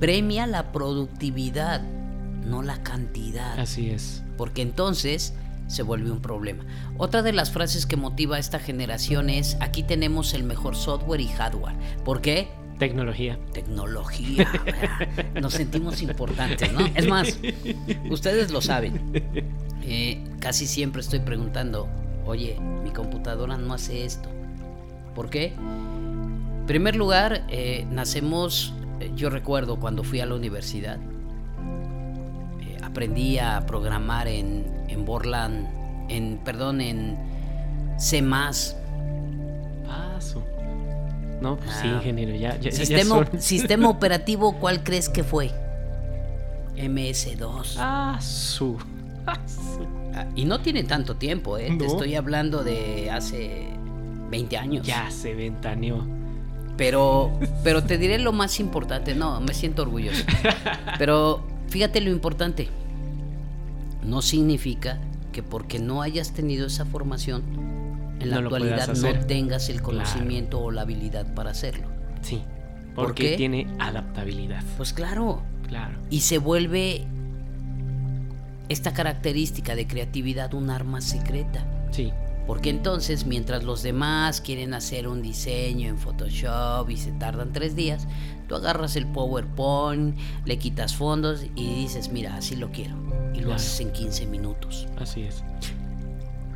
[0.00, 1.82] Premia la productividad,
[2.44, 3.58] no la cantidad.
[3.58, 4.22] Así es.
[4.36, 5.34] Porque entonces
[5.66, 6.64] se vuelve un problema.
[6.96, 11.20] Otra de las frases que motiva a esta generación es, aquí tenemos el mejor software
[11.20, 11.76] y hardware.
[12.04, 12.48] ¿Por qué?
[12.78, 13.38] Tecnología.
[13.52, 14.48] Tecnología.
[15.40, 16.80] Nos sentimos importantes, ¿no?
[16.94, 17.38] Es más,
[18.10, 19.22] ustedes lo saben.
[19.82, 21.88] Eh, casi siempre estoy preguntando,
[22.24, 24.28] oye, mi computadora no hace esto.
[25.14, 25.54] ¿Por qué?
[25.56, 30.98] En primer lugar, eh, nacemos, eh, yo recuerdo cuando fui a la universidad,
[32.82, 35.68] aprendí a programar en, en Borland,
[36.08, 37.16] en, perdón, en
[37.98, 38.22] C+.
[39.88, 40.18] Ah,
[41.40, 41.96] No, pues sí, ah.
[41.96, 45.50] ingeniero, ya, sistema, sistema operativo, ¿cuál crees que fue?
[46.76, 47.76] MS2.
[47.78, 48.78] Ah, su.
[50.18, 51.76] Ah, y no tiene tanto tiempo, ¿eh?
[51.78, 53.68] Te estoy hablando de hace
[54.30, 54.86] 20 años.
[54.86, 56.06] Ya se ventaneó.
[56.78, 59.14] Pero, pero te diré lo más importante.
[59.14, 60.24] No, me siento orgulloso.
[60.98, 62.68] Pero fíjate lo importante.
[64.02, 64.98] No significa
[65.32, 67.42] que porque no hayas tenido esa formación,
[68.20, 71.88] en la actualidad no tengas el conocimiento o la habilidad para hacerlo.
[72.22, 72.42] Sí,
[72.94, 74.62] porque tiene adaptabilidad.
[74.76, 75.42] Pues claro.
[75.68, 75.98] Claro.
[76.10, 77.04] Y se vuelve
[78.68, 81.66] esta característica de creatividad un arma secreta.
[81.90, 82.12] Sí.
[82.46, 87.74] Porque entonces, mientras los demás quieren hacer un diseño en Photoshop y se tardan tres
[87.74, 88.06] días,
[88.48, 92.94] tú agarras el PowerPoint, le quitas fondos y dices, mira, así lo quiero.
[93.34, 94.86] Y lo haces en 15 minutos.
[94.96, 95.42] Así es.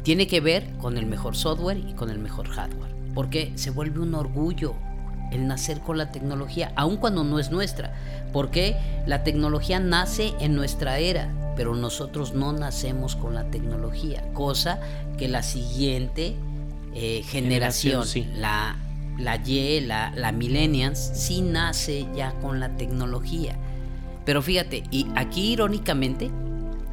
[0.02, 2.94] Tiene que ver con el mejor software y con el mejor hardware.
[3.14, 4.74] Porque se vuelve un orgullo
[5.32, 7.94] el nacer con la tecnología, aun cuando no es nuestra.
[8.32, 14.80] Porque la tecnología nace en nuestra era pero nosotros no nacemos con la tecnología, cosa
[15.18, 16.34] que la siguiente
[16.94, 18.76] eh, generación, la,
[19.18, 23.58] la Y, la, la Millennials, sí nace ya con la tecnología.
[24.24, 26.30] Pero fíjate, y aquí irónicamente,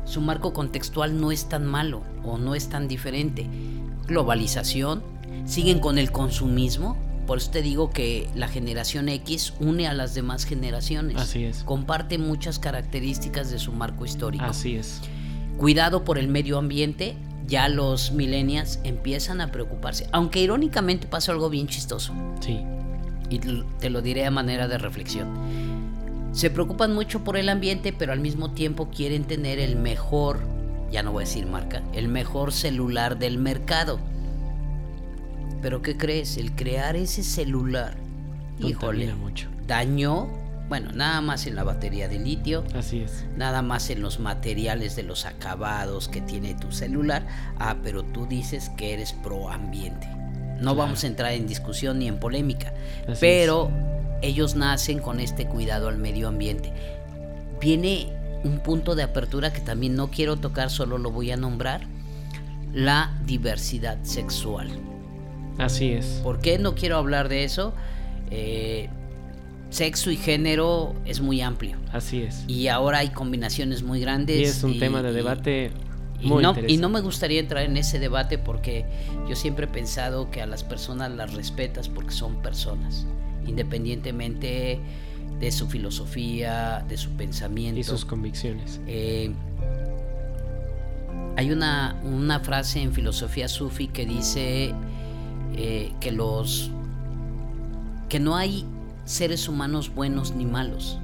[0.08, 3.46] su marco contextual no es tan malo o no es tan diferente.
[4.08, 5.04] Globalización,
[5.46, 10.16] siguen con el consumismo, por eso te digo que la generación X une a las
[10.16, 11.18] demás generaciones.
[11.18, 11.64] Así es.
[11.64, 14.46] Comparte muchas características de su marco histórico.
[14.46, 15.02] Así es.
[15.58, 20.08] Cuidado por el medio ambiente, ya los millennials empiezan a preocuparse.
[20.14, 22.14] Aunque irónicamente pasa algo bien chistoso.
[22.40, 22.62] Sí.
[23.30, 25.28] Y te lo diré a manera de reflexión.
[26.38, 30.42] Se preocupan mucho por el ambiente, pero al mismo tiempo quieren tener el mejor,
[30.92, 34.00] ya no voy a decir marca, el mejor celular del mercado.
[35.64, 36.38] Pero ¿qué crees?
[36.38, 37.98] El crear ese celular,
[38.60, 39.50] híjole, mucho.
[39.66, 40.28] dañó,
[40.70, 42.64] bueno, nada más en la batería de litio.
[42.76, 43.26] Así es.
[43.36, 47.26] Nada más en los materiales de los acabados que tiene tu celular.
[47.58, 50.08] Ah, pero tú dices que eres pro ambiente.
[50.62, 52.76] No vamos a entrar en discusión ni en polémica.
[53.20, 53.72] pero
[54.22, 56.74] ellos nacen con este cuidado al medio ambiente.
[57.60, 58.08] Viene
[58.44, 61.82] un punto de apertura que también no quiero tocar, solo lo voy a nombrar.
[62.74, 64.70] La diversidad sexual.
[65.58, 66.06] Así es.
[66.24, 67.74] ¿Por qué no quiero hablar de eso?
[68.30, 68.90] Eh,
[69.70, 71.78] sexo y género es muy amplio.
[71.92, 72.44] Así es.
[72.48, 74.38] Y ahora hay combinaciones muy grandes.
[74.38, 75.72] Y es un tema de debate.
[76.20, 78.86] Y, muy no, y no me gustaría entrar en ese debate porque
[79.30, 83.06] yo siempre he pensado que a las personas las respetas porque son personas,
[83.48, 84.80] independientemente
[85.40, 87.80] de su filosofía, de su pensamiento.
[87.80, 88.80] Y sus convicciones.
[88.88, 89.32] Eh,
[91.36, 94.74] hay una, una frase en filosofía sufi que dice
[95.56, 96.72] eh, que los
[98.10, 98.66] que no hay
[99.06, 101.00] seres humanos buenos ni malos.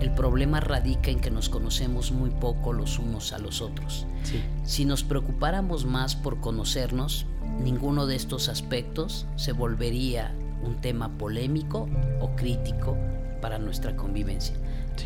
[0.00, 4.06] El problema radica en que nos conocemos muy poco los unos a los otros.
[4.64, 7.26] Si nos preocupáramos más por conocernos,
[7.62, 11.88] ninguno de estos aspectos se volvería un tema polémico
[12.20, 12.96] o crítico
[13.40, 14.54] para nuestra convivencia.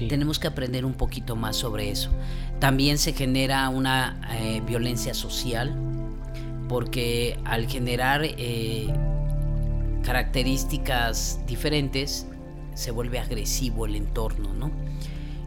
[0.09, 2.11] Tenemos que aprender un poquito más sobre eso.
[2.59, 5.73] También se genera una eh, violencia social
[6.69, 8.89] porque al generar eh,
[10.03, 12.27] características diferentes
[12.75, 14.73] se vuelve agresivo el entorno, ¿no?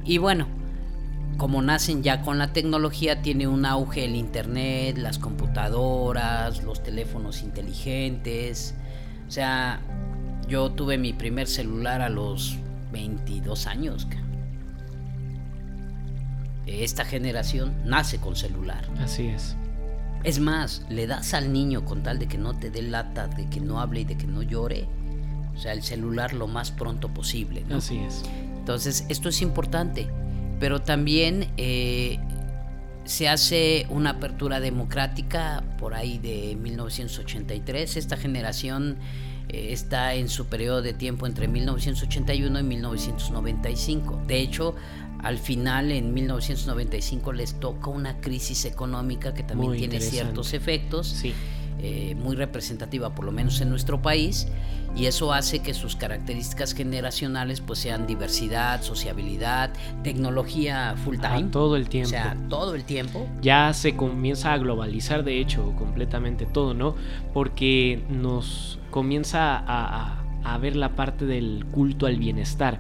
[0.05, 0.47] Y bueno,
[1.37, 7.43] como nacen ya con la tecnología, tiene un auge el internet, las computadoras, los teléfonos
[7.43, 8.73] inteligentes.
[9.27, 9.81] O sea,
[10.47, 12.57] yo tuve mi primer celular a los
[12.91, 14.07] 22 años.
[16.65, 18.85] Esta generación nace con celular.
[18.99, 19.55] Así es.
[20.23, 23.47] Es más, le das al niño con tal de que no te dé lata, de
[23.49, 24.87] que no hable y de que no llore,
[25.55, 27.65] o sea, el celular lo más pronto posible.
[27.71, 28.23] Así es.
[28.57, 30.07] Entonces, esto es importante,
[30.59, 32.19] pero también eh,
[33.07, 37.95] se hace una apertura democrática por ahí de 1983.
[37.95, 38.97] Esta generación
[39.47, 44.23] eh, está en su periodo de tiempo entre 1981 y 1995.
[44.27, 44.75] De hecho,
[45.23, 51.07] al final, en 1995, les toca una crisis económica que también tiene ciertos efectos.
[51.07, 51.33] Sí.
[51.79, 54.47] Eh, muy representativa, por lo menos en nuestro país,
[54.95, 59.71] y eso hace que sus características generacionales pues sean diversidad, sociabilidad,
[60.03, 61.49] tecnología full time.
[61.51, 62.07] todo el tiempo.
[62.07, 63.27] O sea, todo el tiempo.
[63.41, 66.95] Ya se comienza a globalizar, de hecho, completamente todo, ¿no?
[67.31, 72.79] Porque nos comienza a, a ver la parte del culto al bienestar,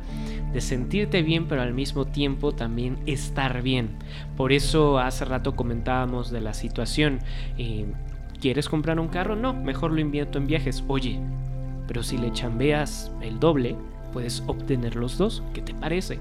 [0.53, 3.89] de sentirte bien pero al mismo tiempo también estar bien.
[4.35, 7.19] Por eso hace rato comentábamos de la situación.
[7.57, 7.85] Eh,
[8.41, 9.35] ¿Quieres comprar un carro?
[9.35, 10.83] No, mejor lo invierto en viajes.
[10.87, 11.19] Oye,
[11.87, 13.75] pero si le chambeas el doble,
[14.13, 15.43] puedes obtener los dos.
[15.53, 16.19] ¿Qué te parece?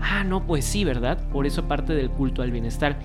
[0.00, 1.18] Ah, no, pues sí, ¿verdad?
[1.30, 2.98] Por eso parte del culto al bienestar.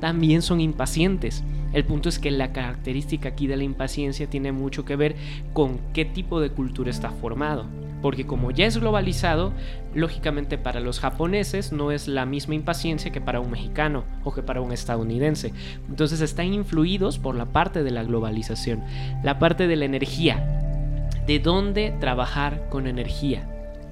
[0.00, 1.42] También son impacientes.
[1.72, 5.16] El punto es que la característica aquí de la impaciencia tiene mucho que ver
[5.54, 7.66] con qué tipo de cultura está formado
[8.02, 9.52] porque como ya es globalizado,
[9.94, 14.42] lógicamente para los japoneses no es la misma impaciencia que para un mexicano o que
[14.42, 15.52] para un estadounidense.
[15.88, 18.82] Entonces están influidos por la parte de la globalización,
[19.22, 23.48] la parte de la energía, de dónde trabajar con energía,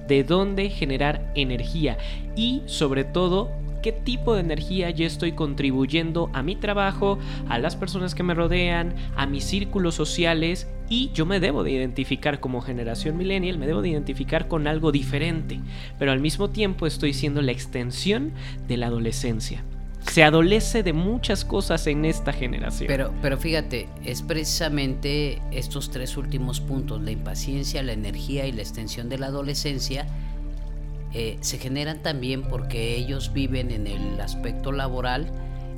[0.07, 1.97] de dónde generar energía
[2.35, 3.49] y sobre todo
[3.81, 8.33] qué tipo de energía yo estoy contribuyendo a mi trabajo, a las personas que me
[8.33, 13.67] rodean, a mis círculos sociales y yo me debo de identificar como generación millennial, me
[13.67, 15.59] debo de identificar con algo diferente,
[15.97, 18.33] pero al mismo tiempo estoy siendo la extensión
[18.67, 19.63] de la adolescencia.
[20.09, 22.87] Se adolece de muchas cosas en esta generación.
[22.87, 28.61] Pero, pero fíjate, es precisamente estos tres últimos puntos, la impaciencia, la energía y la
[28.61, 30.07] extensión de la adolescencia,
[31.13, 35.31] eh, se generan también porque ellos viven en el aspecto laboral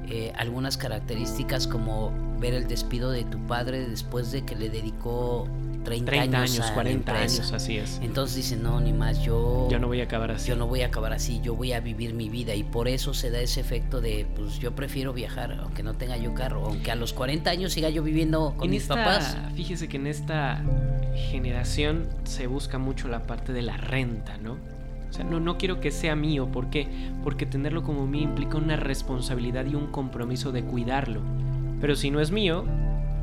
[0.09, 5.47] eh, algunas características como ver el despido de tu padre después de que le dedicó
[5.83, 7.99] 30, años, 40 años, así es.
[8.01, 9.67] Entonces dicen, no, ni más, yo...
[9.69, 10.49] Yo no voy a acabar así.
[10.49, 13.13] Yo no voy a acabar así, yo voy a vivir mi vida y por eso
[13.13, 16.91] se da ese efecto de, pues yo prefiero viajar, aunque no tenga yo carro, aunque
[16.91, 19.37] a los 40 años siga yo viviendo con mis papás.
[19.55, 20.63] Fíjese que en esta
[21.31, 24.57] generación se busca mucho la parte de la renta, ¿no?
[25.13, 26.47] O sea, no, no quiero que sea mío.
[26.47, 26.87] ¿Por qué?
[27.23, 31.21] Porque tenerlo como mío implica una responsabilidad y un compromiso de cuidarlo.
[31.79, 32.65] Pero si no es mío,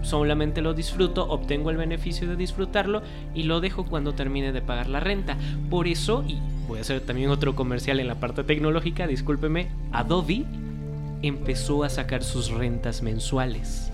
[0.03, 3.03] solamente lo disfruto, obtengo el beneficio de disfrutarlo
[3.35, 5.37] y lo dejo cuando termine de pagar la renta.
[5.69, 10.45] Por eso, y voy a hacer también otro comercial en la parte tecnológica, discúlpeme, Adobe
[11.23, 13.91] empezó a sacar sus rentas mensuales.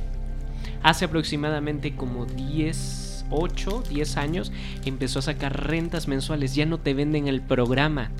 [0.82, 4.52] Hace aproximadamente como 10 8, 10 años,
[4.84, 6.54] empezó a sacar rentas mensuales.
[6.54, 8.10] Ya no te venden el programa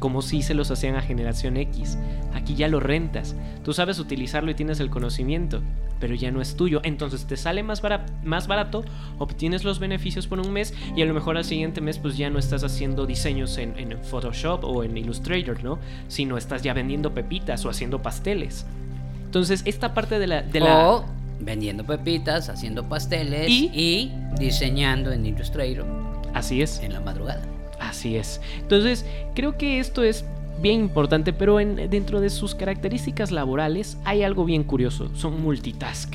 [0.00, 1.96] como si se los hacían a generación X.
[2.34, 3.36] Aquí ya lo rentas.
[3.64, 5.60] Tú sabes utilizarlo y tienes el conocimiento,
[6.00, 6.80] pero ya no es tuyo.
[6.82, 7.82] Entonces te sale más,
[8.24, 8.82] más barato,
[9.18, 12.30] obtienes los beneficios por un mes y a lo mejor al siguiente mes pues ya
[12.30, 13.70] no estás haciendo diseños en,
[14.02, 15.78] Photoshop o en Illustrator, ¿no?
[16.08, 18.66] Sino estás ya vendiendo pepitas o haciendo pasteles.
[19.26, 20.18] Entonces esta parte.
[20.18, 21.04] De la
[21.40, 25.86] vendiendo pepitas, haciendo pasteles y, diseñando en Illustrator.
[26.34, 26.80] Así es.
[26.80, 27.42] En la madrugada.
[27.80, 28.40] Así es.
[28.58, 30.24] Entonces, creo que esto es
[30.60, 36.14] bien importante, pero en, dentro de sus características laborales hay algo bien curioso, son multitask.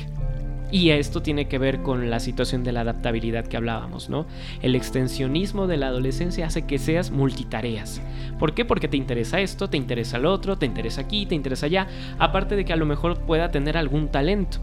[0.70, 4.26] Y esto tiene que ver con la situación de la adaptabilidad que hablábamos, ¿no?
[4.62, 8.00] El extensionismo de la adolescencia hace que seas multitareas.
[8.38, 8.64] ¿Por qué?
[8.64, 11.86] Porque te interesa esto, te interesa lo otro, te interesa aquí, te interesa allá,
[12.18, 14.58] aparte de que a lo mejor pueda tener algún talento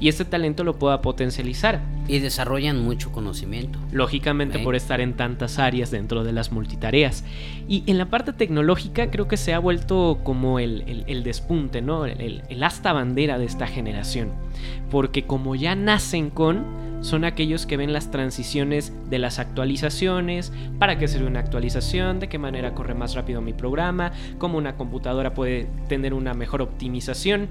[0.00, 1.80] y este talento lo pueda potencializar.
[2.06, 3.78] Y desarrollan mucho conocimiento.
[3.90, 7.24] Lógicamente por estar en tantas áreas dentro de las multitareas.
[7.66, 12.04] Y en la parte tecnológica creo que se ha vuelto como el, despunte, ¿no?
[12.04, 14.32] El, el asta bandera de esta generación.
[14.90, 20.96] Porque como ya nacen con son aquellos que ven las transiciones de las actualizaciones, para
[20.98, 25.34] qué sirve una actualización, de qué manera corre más rápido mi programa, cómo una computadora
[25.34, 27.48] puede tener una mejor optimización.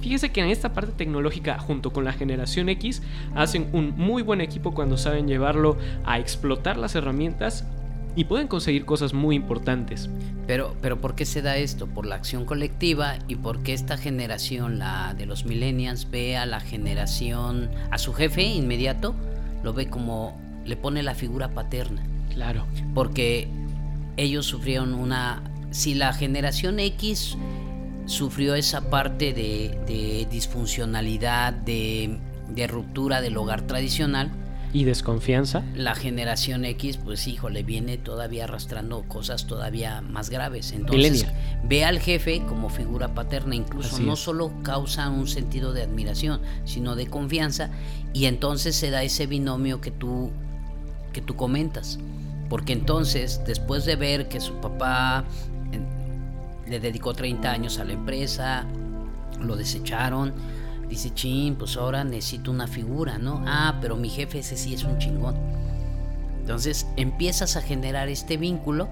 [0.00, 3.02] Fíjese que en esta parte tecnológica, junto con la generación X,
[3.34, 7.64] hacen un muy buen equipo cuando saben llevarlo a explotar las herramientas
[8.16, 10.08] y pueden conseguir cosas muy importantes.
[10.46, 11.86] Pero, pero ¿por qué se da esto?
[11.86, 16.60] Por la acción colectiva y porque esta generación, la de los millennials, ve a la
[16.60, 19.14] generación, a su jefe inmediato,
[19.62, 22.02] lo ve como, le pone la figura paterna.
[22.32, 22.66] Claro.
[22.94, 23.48] Porque
[24.16, 27.36] ellos sufrieron una, si la generación X
[28.10, 32.18] sufrió esa parte de, disfuncionalidad, de,
[32.68, 34.32] ruptura del hogar tradicional.
[34.72, 35.64] ¿Y desconfianza?
[35.74, 40.72] La generación X, pues híjole, viene todavía arrastrando cosas todavía más graves.
[40.72, 41.26] Entonces,
[41.64, 46.96] ve al jefe como figura paterna, incluso no solo causa un sentido de admiración, sino
[46.96, 47.70] de confianza,
[48.12, 50.30] y entonces se da ese binomio que tú,
[51.12, 51.98] que tú comentas.
[52.48, 55.24] Porque entonces, después de ver que su papá
[56.70, 58.64] le dedicó 30 años a la empresa,
[59.40, 60.32] lo desecharon,
[60.88, 63.42] dice, chin, pues ahora necesito una figura, ¿no?
[63.46, 65.34] Ah, pero mi jefe ese sí es un chingón.
[66.40, 68.88] Entonces empiezas a generar este vínculo.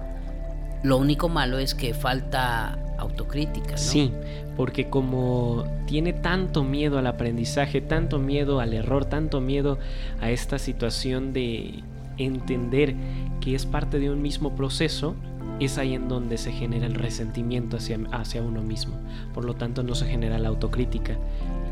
[0.83, 3.71] Lo único malo es que falta autocrítica.
[3.71, 3.77] ¿no?
[3.77, 4.11] Sí,
[4.55, 9.77] porque como tiene tanto miedo al aprendizaje, tanto miedo al error, tanto miedo
[10.21, 11.83] a esta situación de
[12.17, 12.95] entender
[13.39, 15.15] que es parte de un mismo proceso,
[15.59, 18.95] es ahí en donde se genera el resentimiento hacia, hacia uno mismo.
[19.33, 21.17] Por lo tanto, no se genera la autocrítica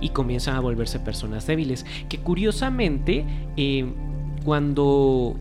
[0.01, 1.85] y comienzan a volverse personas débiles.
[2.09, 3.25] Que curiosamente,
[3.55, 3.85] eh,
[4.43, 5.35] cuando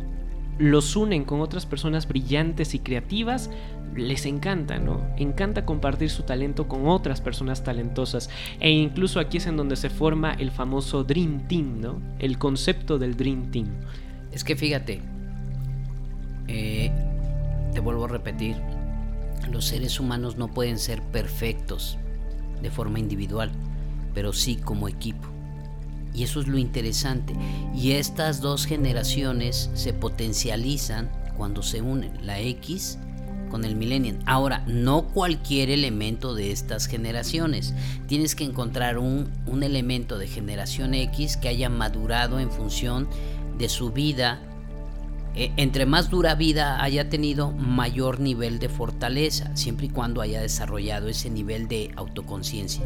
[0.58, 3.50] los unen con otras personas brillantes y creativas,
[3.94, 5.00] les encanta, ¿no?
[5.16, 8.30] Encanta compartir su talento con otras personas talentosas.
[8.60, 12.00] E incluso aquí es en donde se forma el famoso Dream Team, ¿no?
[12.18, 13.66] El concepto del Dream Team.
[14.32, 15.00] Es que fíjate,
[16.48, 16.90] eh,
[17.76, 18.56] te vuelvo a repetir,
[19.50, 21.98] los seres humanos no pueden ser perfectos
[22.62, 23.50] de forma individual,
[24.14, 25.28] pero sí como equipo.
[26.14, 27.34] Y eso es lo interesante.
[27.74, 32.96] Y estas dos generaciones se potencializan cuando se unen, la X
[33.50, 34.20] con el millennial.
[34.24, 37.74] Ahora, no cualquier elemento de estas generaciones.
[38.06, 43.06] Tienes que encontrar un, un elemento de generación X que haya madurado en función
[43.58, 44.40] de su vida.
[45.36, 50.40] E, entre más dura vida haya tenido, mayor nivel de fortaleza, siempre y cuando haya
[50.40, 52.82] desarrollado ese nivel de autoconciencia.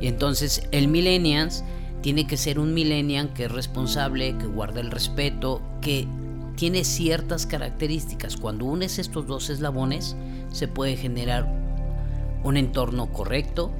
[0.00, 1.62] Y entonces el millennials
[2.00, 6.06] tiene que ser un millennial que es responsable, que guarda el respeto, que
[6.56, 8.36] tiene ciertas características.
[8.36, 10.16] Cuando unes estos dos eslabones,
[10.52, 11.46] se puede generar
[12.42, 13.70] un entorno correcto,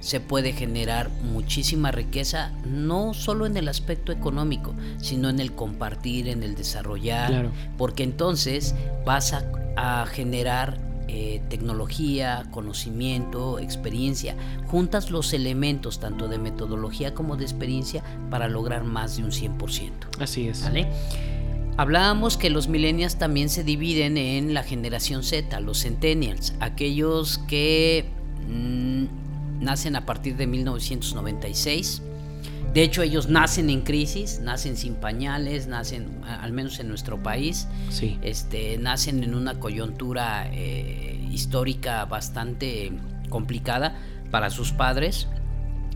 [0.00, 6.28] se puede generar muchísima riqueza, no solo en el aspecto económico, sino en el compartir,
[6.28, 8.74] en el desarrollar, porque entonces
[9.04, 9.44] vas a,
[9.76, 10.78] a generar
[11.12, 14.36] eh, tecnología, conocimiento, experiencia.
[14.68, 19.90] Juntas los elementos tanto de metodología como de experiencia para lograr más de un 100%.
[20.20, 20.62] Así es.
[20.62, 20.86] ¿Vale?
[21.76, 28.04] Hablábamos que los millennials también se dividen en la generación Z, los centennials, aquellos que
[28.48, 29.19] mm,
[29.60, 32.02] nacen a partir de 1996
[32.72, 37.66] de hecho, ellos nacen en crisis, nacen sin pañales, nacen, al menos en nuestro país,
[37.88, 38.16] sí.
[38.22, 42.92] este, nacen en una coyuntura eh, histórica bastante
[43.28, 43.98] complicada
[44.30, 45.26] para sus padres.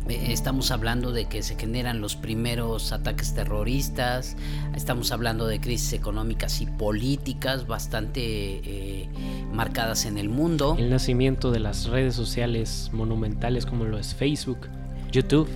[0.08, 4.36] Eh, estamos hablando de que se generan los primeros ataques terroristas,
[4.76, 9.08] estamos hablando de crisis económicas y políticas bastante eh,
[9.52, 10.76] marcadas en el mundo.
[10.78, 14.68] El nacimiento de las redes sociales monumentales como lo es Facebook,
[15.10, 15.48] YouTube.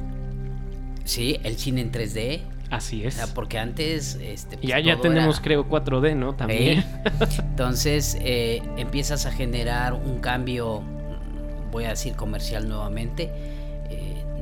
[1.05, 2.41] Sí, el cine en 3D.
[2.71, 3.17] Así es.
[3.35, 4.19] porque antes...
[4.21, 6.35] Este, pues, ya, ya tenemos creo 4D, ¿no?
[6.35, 6.85] También.
[7.39, 10.83] Entonces eh, empiezas a generar un cambio,
[11.71, 13.31] voy a decir comercial nuevamente,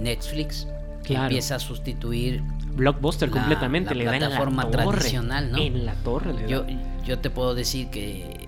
[0.00, 0.66] Netflix,
[1.04, 2.42] que empieza a sustituir...
[2.74, 5.56] Blockbuster completamente, la le plataforma tradicional, ¿no?
[5.56, 6.34] En la torre.
[6.46, 6.66] yo,
[7.06, 8.46] yo te puedo decir que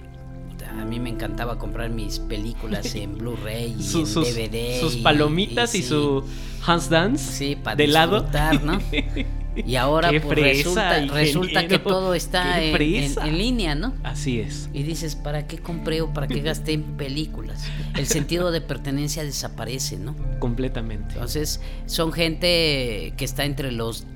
[0.69, 4.81] a mí me encantaba comprar mis películas en Blu-ray y en DVD.
[4.81, 6.25] Sus palomitas y, su
[6.67, 8.27] Hans Dance sí, para de lado.
[8.65, 8.79] ¿no?
[9.67, 13.95] Y ahora pues, resulta, que todo está en, línea, ¿no?
[14.03, 14.69] Así es.
[14.73, 17.65] Y dices, ¿para qué compré o para qué gasté en películas?
[17.97, 20.15] El sentido de pertenencia desaparece, ¿no?
[20.39, 21.15] Completamente.
[21.15, 24.07] Entonces, son gente que está entre los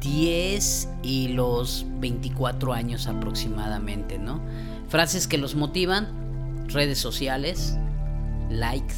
[0.00, 4.40] 10 y los 24 años aproximadamente, ¿no?
[4.88, 6.08] Frases que los motivan,
[6.68, 7.76] redes sociales,
[8.50, 8.94] likes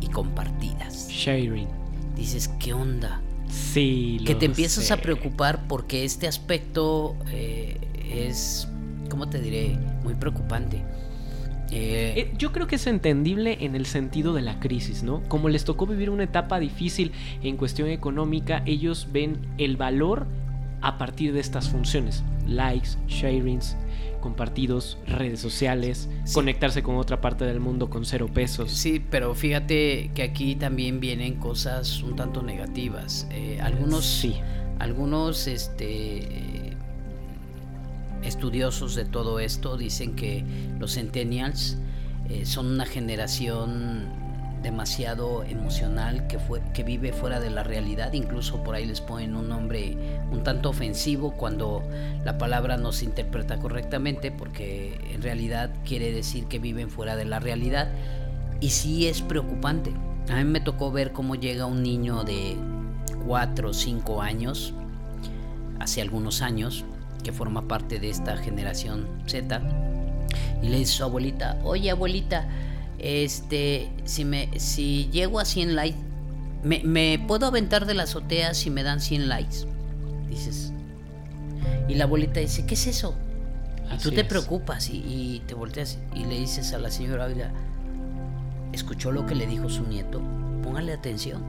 [0.00, 1.08] y compartidas.
[1.08, 1.68] Sharing.
[2.16, 3.22] Dices, ¿qué onda?
[3.50, 4.20] Sí.
[4.26, 7.78] Que te empiezas a preocupar porque este aspecto eh,
[8.12, 8.68] es,
[9.08, 9.78] ¿cómo te diré?
[10.02, 10.84] Muy preocupante.
[11.72, 15.22] Eh, eh, yo creo que es entendible en el sentido de la crisis, ¿no?
[15.28, 20.26] Como les tocó vivir una etapa difícil en cuestión económica, ellos ven el valor
[20.82, 23.76] a partir de estas funciones, likes, sharings,
[24.20, 28.70] compartidos, redes sociales, conectarse con otra parte del mundo con cero pesos.
[28.70, 33.26] Sí, pero fíjate que aquí también vienen cosas un tanto negativas.
[33.30, 34.36] Eh, algunos, sí.
[34.78, 36.76] algunos, este,
[38.22, 40.44] estudiosos de todo esto dicen que
[40.78, 41.78] los centennials
[42.28, 44.08] eh, son una generación
[44.62, 49.34] demasiado emocional que fue que vive fuera de la realidad incluso por ahí les ponen
[49.34, 49.96] un nombre
[50.30, 51.82] un tanto ofensivo cuando
[52.24, 57.24] la palabra no se interpreta correctamente porque en realidad quiere decir que viven fuera de
[57.24, 57.90] la realidad
[58.60, 59.92] y sí es preocupante.
[60.28, 62.56] A mí me tocó ver cómo llega un niño de
[63.26, 64.74] 4 o 5 años,
[65.78, 66.84] hace algunos años,
[67.24, 69.60] que forma parte de esta generación Z,
[70.62, 72.48] y le dice a su abuelita, oye abuelita,
[73.00, 75.98] este, si, me, si llego a 100 likes,
[76.62, 79.66] me, puedo aventar de la azotea si me dan 100 likes.
[80.28, 80.72] Dices.
[81.88, 83.14] Y la abuelita dice, ¿qué es eso?
[83.92, 87.50] Y tú te preocupas y, y, te volteas y le dices a la señora, oiga,
[88.72, 90.20] ¿escuchó lo que le dijo su nieto?
[90.62, 91.42] Póngale atención.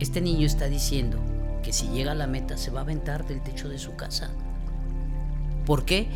[0.00, 1.18] Este niño está diciendo
[1.62, 4.30] que si llega a la meta se va a aventar del techo de su casa.
[5.64, 6.08] ¿Por qué?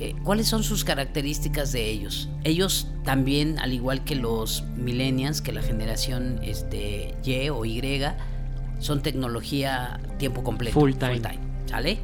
[0.00, 2.28] Eh, ¿Cuáles son sus características de ellos?
[2.44, 7.82] Ellos también, al igual que los millennials, que la generación este, Y o Y,
[8.78, 10.78] son tecnología tiempo completo.
[10.78, 11.20] Full time.
[11.66, 11.98] ¿Sale?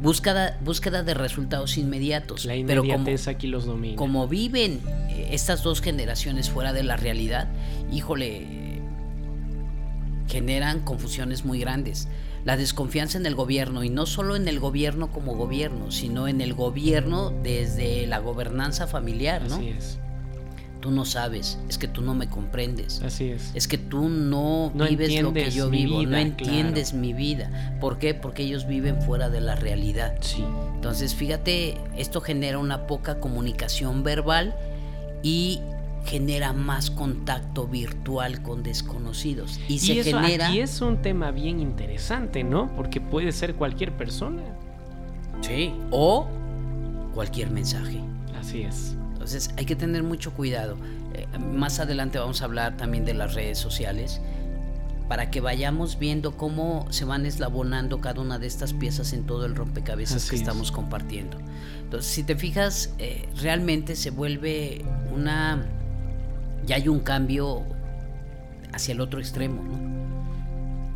[0.00, 2.44] Búsqueda, búsqueda de resultados inmediatos.
[2.44, 3.94] La pero como, aquí los domina.
[3.94, 7.48] Como viven eh, estas dos generaciones fuera de la realidad,
[7.92, 8.80] híjole,
[10.26, 12.08] generan confusiones muy grandes
[12.44, 16.40] la desconfianza en el gobierno y no solo en el gobierno como gobierno, sino en
[16.40, 19.56] el gobierno desde la gobernanza familiar, ¿no?
[19.56, 19.98] Así es.
[20.80, 23.00] Tú no sabes, es que tú no me comprendes.
[23.02, 23.52] Así es.
[23.54, 27.78] Es que tú no, vives lo que yo vivo, no entiendes mi vida.
[27.80, 28.14] ¿Por qué?
[28.14, 30.16] Porque ellos viven fuera de la realidad.
[30.20, 30.44] Sí.
[30.74, 34.56] Entonces, fíjate, esto genera una poca comunicación verbal
[35.22, 35.60] y
[36.04, 39.60] genera más contacto virtual con desconocidos.
[39.68, 40.48] Y, se eso genera.
[40.48, 42.74] Aquí es un tema bien interesante, ¿no?
[42.76, 44.42] Porque puede ser cualquier persona.
[45.40, 45.74] Sí.
[45.90, 46.28] O
[47.14, 48.00] cualquier mensaje.
[48.38, 48.96] Así es.
[49.12, 50.76] Entonces hay que tener mucho cuidado.
[51.14, 54.20] Eh, más adelante vamos a hablar también de las redes sociales
[55.08, 59.44] para que vayamos viendo cómo se van eslabonando cada una de estas piezas en todo
[59.44, 61.36] el rompecabezas que estamos compartiendo.
[61.82, 64.84] Entonces, si te fijas, eh, realmente se vuelve
[65.14, 65.66] una
[66.66, 67.62] ya hay un cambio
[68.72, 69.62] hacia el otro extremo.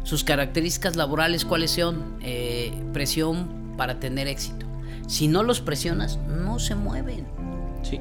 [0.04, 2.18] Sus características laborales, ¿cuáles son?
[2.22, 4.66] Eh, presión para tener éxito.
[5.08, 7.26] Si no los presionas, no se mueven.
[7.82, 8.00] Sí.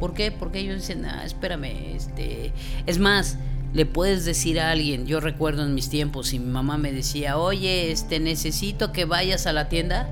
[0.00, 0.30] ¿Por qué?
[0.30, 2.52] Porque ellos dicen, ah, espérame, este...
[2.86, 3.38] Es más,
[3.72, 7.38] le puedes decir a alguien, yo recuerdo en mis tiempos, y mi mamá me decía,
[7.38, 10.08] oye, este, necesito que vayas a la tienda.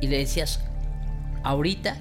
[0.00, 0.60] Y le decías,
[1.42, 1.96] ahorita,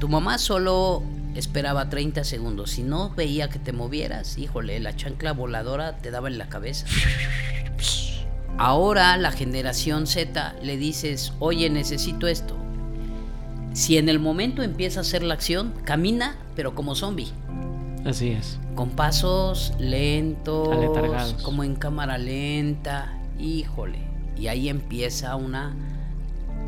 [0.00, 1.02] tu mamá solo
[1.34, 2.70] esperaba 30 segundos.
[2.70, 6.86] Si no veía que te movieras, híjole, la chancla voladora te daba en la cabeza.
[8.56, 12.56] Ahora la generación Z le dices, oye, necesito esto.
[13.72, 17.32] Si en el momento empieza a hacer la acción, camina, pero como zombie.
[18.04, 18.58] Así es.
[18.76, 23.98] Con pasos lentos, como en cámara lenta, híjole.
[24.36, 25.74] Y ahí empieza una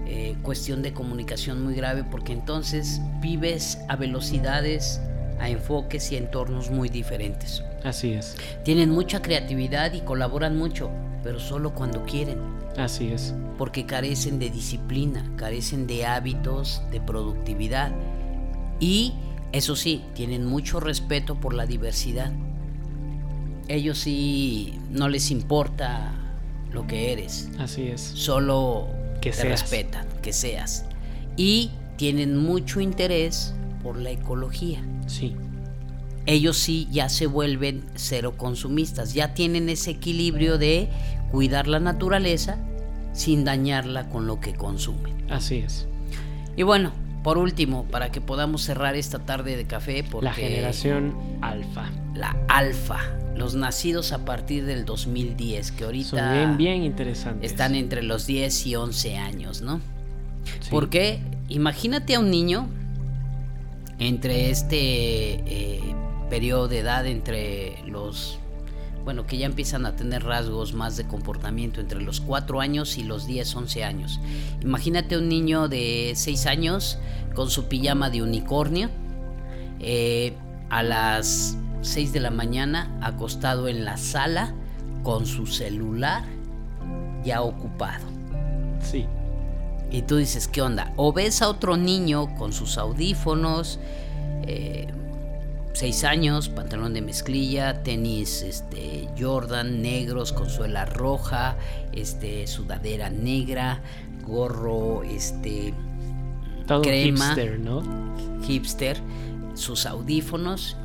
[0.08, 5.00] eh, cuestión de comunicación muy grave porque entonces vives a velocidades,
[5.40, 7.64] a enfoques y entornos muy diferentes.
[7.82, 8.36] Así es.
[8.64, 10.90] Tienen mucha creatividad y colaboran mucho,
[11.24, 12.38] pero solo cuando quieren.
[12.76, 13.34] Así es.
[13.58, 17.90] Porque carecen de disciplina, carecen de hábitos, de productividad.
[18.78, 19.12] Y,
[19.50, 22.32] eso sí, tienen mucho respeto por la diversidad.
[23.66, 26.14] Ellos sí no les importa
[26.70, 27.48] lo que eres.
[27.58, 28.00] Así es.
[28.00, 30.84] Solo que te respetan, que seas.
[31.36, 34.82] Y tienen mucho interés por la ecología.
[35.06, 35.34] Sí.
[36.26, 40.88] Ellos sí ya se vuelven cero consumistas, ya tienen ese equilibrio de
[41.30, 42.58] cuidar la naturaleza
[43.12, 45.30] sin dañarla con lo que consumen.
[45.30, 45.86] Así es.
[46.56, 51.14] Y bueno, por último, para que podamos cerrar esta tarde de café, porque la generación
[51.40, 51.90] alfa.
[52.14, 53.00] La alfa,
[53.36, 57.50] los nacidos a partir del 2010, que ahorita Son bien, bien interesantes.
[57.50, 59.80] Están entre los 10 y 11 años, ¿no?
[60.70, 62.68] Porque imagínate a un niño
[63.98, 65.94] entre este eh,
[66.30, 68.38] periodo de edad, entre los,
[69.04, 73.04] bueno, que ya empiezan a tener rasgos más de comportamiento, entre los 4 años y
[73.04, 74.20] los 10, 11 años.
[74.62, 76.98] Imagínate un niño de 6 años
[77.34, 78.88] con su pijama de unicornio.
[79.80, 80.32] Eh,
[80.68, 81.56] a las
[81.86, 84.52] 6 de la mañana acostado en la sala
[85.02, 86.24] con su celular
[87.24, 88.04] ya ocupado.
[88.82, 89.06] Sí.
[89.90, 90.92] Y tú dices, ¿qué onda?
[90.96, 93.78] O ves a otro niño con sus audífonos,
[94.44, 101.56] 6 eh, años, pantalón de mezclilla, tenis este, Jordan negros con suela roja,
[101.92, 103.80] este, sudadera negra,
[104.26, 105.72] gorro este,
[106.66, 107.82] Todo crema, hipster, ¿no?
[108.44, 109.00] Hipster,
[109.54, 110.76] sus audífonos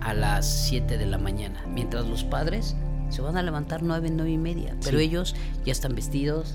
[0.00, 2.76] a las 7 de la mañana, mientras los padres
[3.10, 5.34] se van a levantar 9, 9 y media, pero ellos
[5.64, 6.54] ya están vestidos,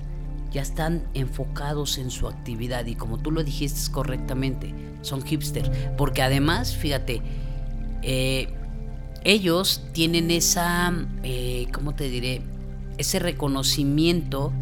[0.51, 5.69] ya están enfocados en su actividad y como tú lo dijiste correctamente, son hipster.
[5.97, 7.21] Porque además, fíjate,
[8.01, 8.47] eh,
[9.25, 10.93] ellos tienen esa,
[11.23, 12.41] eh, ¿cómo te diré?
[12.97, 14.53] Ese reconocimiento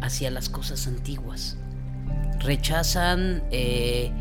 [0.00, 1.56] hacia las cosas antiguas.
[2.38, 4.12] Rechazan eh,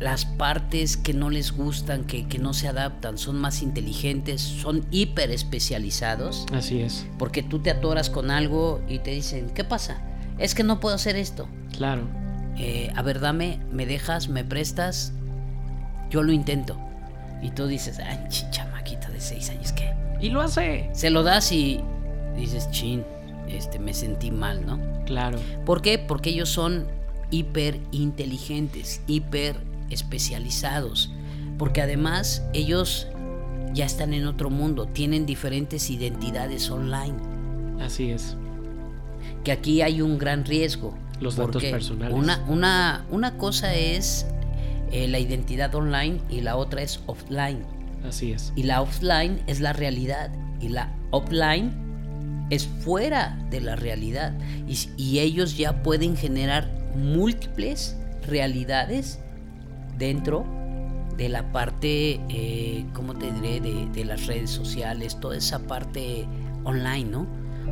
[0.00, 4.86] las partes que no les gustan, que, que, no se adaptan, son más inteligentes, son
[4.90, 6.46] hiper especializados.
[6.52, 7.06] Así es.
[7.18, 10.02] Porque tú te atoras con algo y te dicen, ¿qué pasa?
[10.38, 11.48] Es que no puedo hacer esto.
[11.76, 12.08] Claro.
[12.56, 15.12] Eh, a ver, dame, me dejas, me prestas,
[16.08, 16.78] yo lo intento.
[17.42, 18.18] Y tú dices, ay,
[18.50, 19.94] chamaquita de seis años, ¿qué?
[20.20, 20.88] Y lo hace.
[20.94, 21.80] Se lo das y
[22.36, 23.04] dices, chin,
[23.48, 24.80] este, me sentí mal, ¿no?
[25.04, 25.38] Claro.
[25.66, 25.98] ¿Por qué?
[25.98, 26.86] Porque ellos son
[27.30, 31.12] hiper inteligentes, hiper especializados,
[31.58, 33.06] porque además ellos
[33.72, 37.16] ya están en otro mundo, tienen diferentes identidades online.
[37.80, 38.36] Así es.
[39.44, 40.96] Que aquí hay un gran riesgo.
[41.20, 42.16] Los datos personales.
[42.16, 44.26] Una, una, una cosa es
[44.90, 47.62] eh, la identidad online y la otra es offline.
[48.06, 48.52] Así es.
[48.56, 54.32] Y la offline es la realidad y la offline es fuera de la realidad.
[54.66, 59.20] Y, y ellos ya pueden generar múltiples realidades
[60.00, 60.44] dentro
[61.16, 66.26] de la parte, eh, ¿cómo te diré?, de, las redes sociales, toda esa parte
[66.64, 67.26] online, ¿no?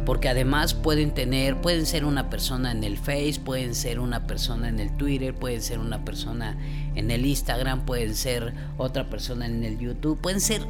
[0.05, 4.69] Porque además pueden tener, pueden ser una persona en el Face, pueden ser una persona
[4.69, 6.57] en el Twitter, pueden ser una persona
[6.95, 10.63] en el Instagram, pueden ser otra persona en el YouTube, pueden ser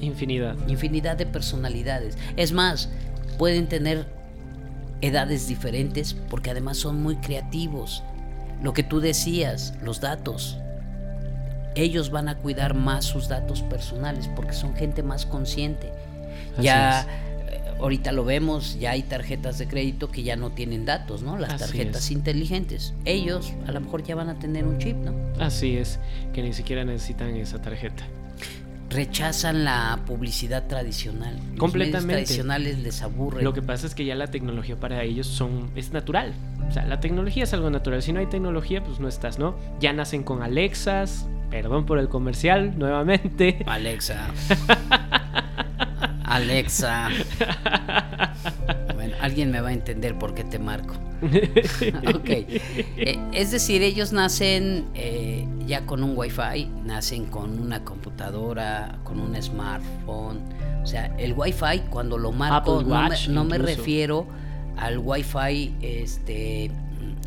[0.00, 2.16] infinidad, infinidad de personalidades.
[2.36, 2.88] Es más,
[3.38, 4.06] pueden tener
[5.00, 8.04] edades diferentes porque además son muy creativos.
[8.62, 10.58] Lo que tú decías, los datos,
[11.74, 15.92] ellos van a cuidar más sus datos personales porque son gente más consciente.
[16.60, 17.02] ya
[17.48, 21.36] eh, ahorita lo vemos, ya hay tarjetas de crédito que ya no tienen datos, ¿no?
[21.36, 22.94] Las tarjetas inteligentes.
[23.04, 25.14] Ellos a lo mejor ya van a tener un chip, ¿no?
[25.38, 25.98] Así es,
[26.32, 28.04] que ni siquiera necesitan esa tarjeta.
[28.90, 31.36] Rechazan la publicidad tradicional.
[31.58, 32.14] Completamente.
[32.14, 33.42] Tradicionales les aburre.
[33.42, 36.32] Lo que pasa es que ya la tecnología para ellos son es natural.
[36.68, 38.02] O sea, la tecnología es algo natural.
[38.02, 39.56] Si no hay tecnología, pues no estás, ¿no?
[39.80, 43.62] Ya nacen con Alexas, Perdón por el comercial, nuevamente.
[43.66, 44.26] Alexa.
[46.24, 47.10] Alexa.
[48.92, 50.94] Bueno, alguien me va a entender por qué te marco.
[52.12, 52.28] ok.
[52.28, 59.20] Eh, es decir, ellos nacen eh, ya con un wifi, nacen con una computadora, con
[59.20, 60.40] un smartphone.
[60.82, 64.26] O sea, el wifi cuando lo marco no, me, no me, refiero
[64.76, 66.72] al wifi este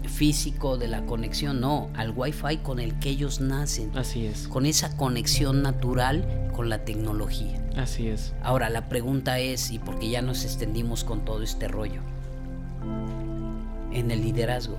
[0.08, 3.92] físico de la conexión, no, al wifi con el que ellos nacen.
[3.96, 4.48] Así es.
[4.48, 7.64] Con esa conexión natural con la tecnología.
[7.76, 8.34] Así es.
[8.42, 12.02] Ahora la pregunta es, y porque ya nos extendimos con todo este rollo,
[13.92, 14.78] en el liderazgo.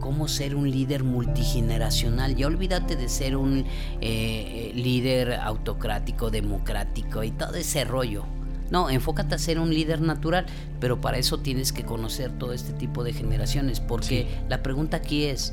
[0.00, 2.34] ¿Cómo ser un líder multigeneracional?
[2.34, 3.66] Ya olvídate de ser un eh,
[4.00, 8.24] eh, líder autocrático, democrático y todo ese rollo
[8.70, 10.46] no, enfócate a ser un líder natural,
[10.78, 15.24] pero para eso tienes que conocer todo este tipo de generaciones, porque la pregunta aquí
[15.24, 15.52] es,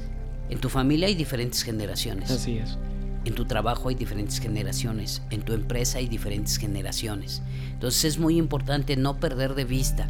[0.50, 2.30] en tu familia hay diferentes generaciones.
[2.30, 2.78] Así es.
[3.26, 7.42] En tu trabajo hay diferentes generaciones, en tu empresa hay diferentes generaciones.
[7.74, 10.08] Entonces es muy importante no perder de vista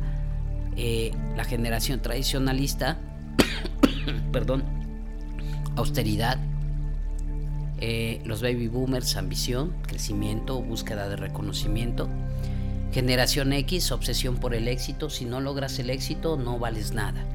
[0.75, 2.99] eh, la generación tradicionalista,
[4.31, 4.63] perdón,
[5.75, 6.37] austeridad,
[7.79, 12.09] eh, los baby boomers, ambición, crecimiento, búsqueda de reconocimiento
[12.91, 15.09] Generación X, obsesión por el éxito.
[15.09, 17.25] Si no logras el éxito, no vales nada.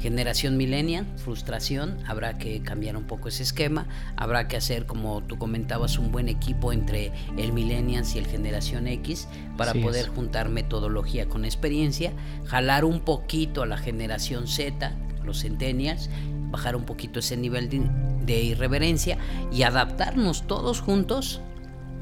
[0.00, 3.86] Generación millennial, frustración, habrá que cambiar un poco ese esquema,
[4.16, 8.86] habrá que hacer, como tú comentabas, un buen equipo entre el millennials y el generación
[8.86, 12.12] X para poder juntar metodología con experiencia,
[12.44, 14.92] jalar un poquito a la generación Z,
[15.24, 16.10] los centennials,
[16.50, 17.88] bajar un poquito ese nivel de,
[18.26, 19.16] de irreverencia
[19.50, 21.40] y adaptarnos todos juntos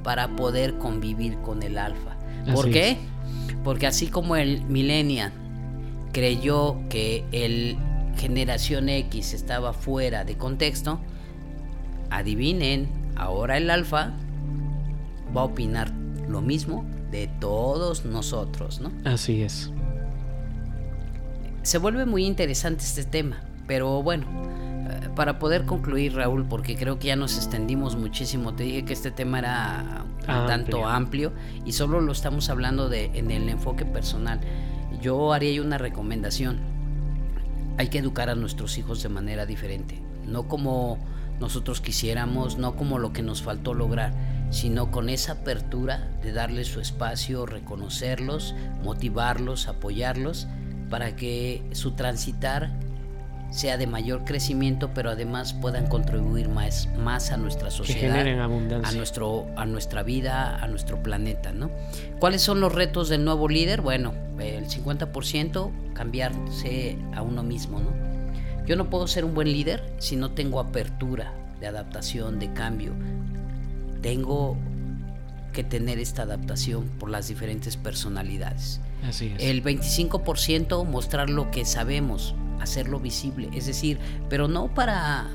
[0.02, 2.11] para poder convivir con el alfa.
[2.54, 2.98] ¿Por qué?
[3.64, 5.32] Porque así como el millennial
[6.12, 7.78] creyó que el
[8.16, 11.00] generación X estaba fuera de contexto,
[12.10, 14.12] adivinen, ahora el alfa
[15.36, 15.92] va a opinar
[16.28, 18.92] lo mismo de todos nosotros, ¿no?
[19.04, 19.70] Así es.
[21.62, 24.26] Se vuelve muy interesante este tema, pero bueno,
[25.14, 28.54] para poder concluir, Raúl, porque creo que ya nos extendimos muchísimo.
[28.54, 31.32] Te dije que este tema era un tanto amplio
[31.64, 34.40] y solo lo estamos hablando de, en el enfoque personal.
[35.00, 36.60] Yo haría una recomendación.
[37.78, 40.98] Hay que educar a nuestros hijos de manera diferente, no como
[41.40, 44.12] nosotros quisiéramos, no como lo que nos faltó lograr.
[44.50, 48.54] sino con esa apertura de darles su espacio, reconocerlos,
[48.84, 50.46] motivarlos, apoyarlos,
[50.90, 52.70] para que su transitar
[53.52, 59.46] sea de mayor crecimiento, pero además puedan contribuir más, más a nuestra sociedad, a nuestro,
[59.56, 61.70] a nuestra vida, a nuestro planeta, ¿no?
[62.18, 63.82] ¿Cuáles son los retos del nuevo líder?
[63.82, 67.92] Bueno, el 50% cambiarse a uno mismo, ¿no?
[68.66, 72.92] Yo no puedo ser un buen líder si no tengo apertura de adaptación, de cambio.
[74.00, 74.56] Tengo
[75.52, 78.80] que tener esta adaptación por las diferentes personalidades.
[79.06, 79.42] Así es.
[79.42, 83.98] El 25% mostrar lo que sabemos, hacerlo visible, es decir,
[84.28, 85.26] pero no para,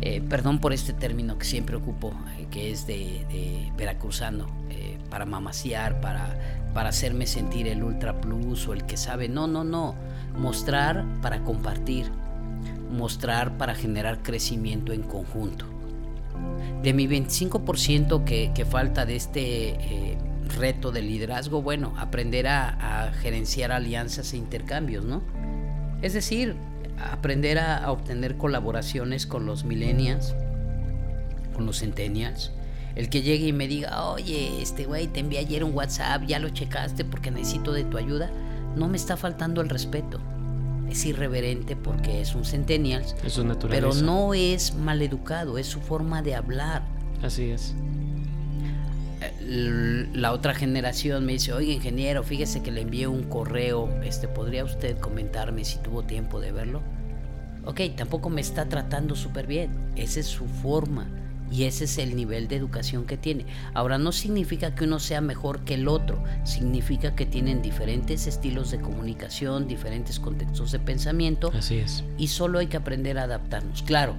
[0.00, 5.26] eh, perdón por este término que siempre ocupo, eh, que es de, veracruzano, eh, para
[5.26, 6.38] mamaciar, para,
[6.72, 9.94] para hacerme sentir el ultra plus o el que sabe, no, no, no,
[10.38, 12.10] mostrar para compartir,
[12.90, 15.66] mostrar para generar crecimiento en conjunto.
[16.82, 20.16] De mi 25% que, que, falta de este
[20.56, 25.22] reto de liderazgo, bueno, aprender a, a gerenciar alianzas e intercambios, ¿no?
[26.02, 26.56] Es decir,
[26.98, 30.34] aprender a, obtener colaboraciones con los millennials,
[31.54, 32.52] con los centennials.
[32.96, 36.38] El que llegue y me diga, oye, este güey, te envié ayer un WhatsApp, ya
[36.38, 38.30] lo checaste porque necesito de tu ayuda,
[38.76, 40.20] no me está faltando el respeto.
[40.88, 46.82] Es irreverente porque es un su Pero no es maleducado, es su forma de hablar.
[47.22, 47.74] Así es
[49.50, 54.64] la otra generación me dice, oye ingeniero, fíjese que le envié un correo, este, ¿podría
[54.64, 56.82] usted comentarme si tuvo tiempo de verlo?
[57.64, 61.08] Ok, tampoco me está tratando súper bien, esa es su forma
[61.50, 63.44] y ese es el nivel de educación que tiene.
[63.74, 68.70] Ahora, no significa que uno sea mejor que el otro, significa que tienen diferentes estilos
[68.70, 71.50] de comunicación, diferentes contextos de pensamiento.
[71.52, 72.04] Así es.
[72.18, 73.82] Y solo hay que aprender a adaptarnos.
[73.82, 74.14] Claro,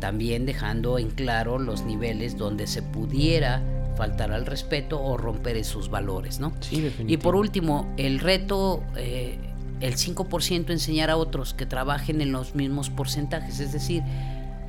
[0.00, 3.62] también dejando en claro los niveles donde se pudiera
[3.96, 6.52] faltar al respeto o romper esos valores, ¿no?
[6.60, 9.38] Sí, Y por último, el reto, eh,
[9.80, 13.60] el 5% enseñar a otros que trabajen en los mismos porcentajes.
[13.60, 14.02] Es decir,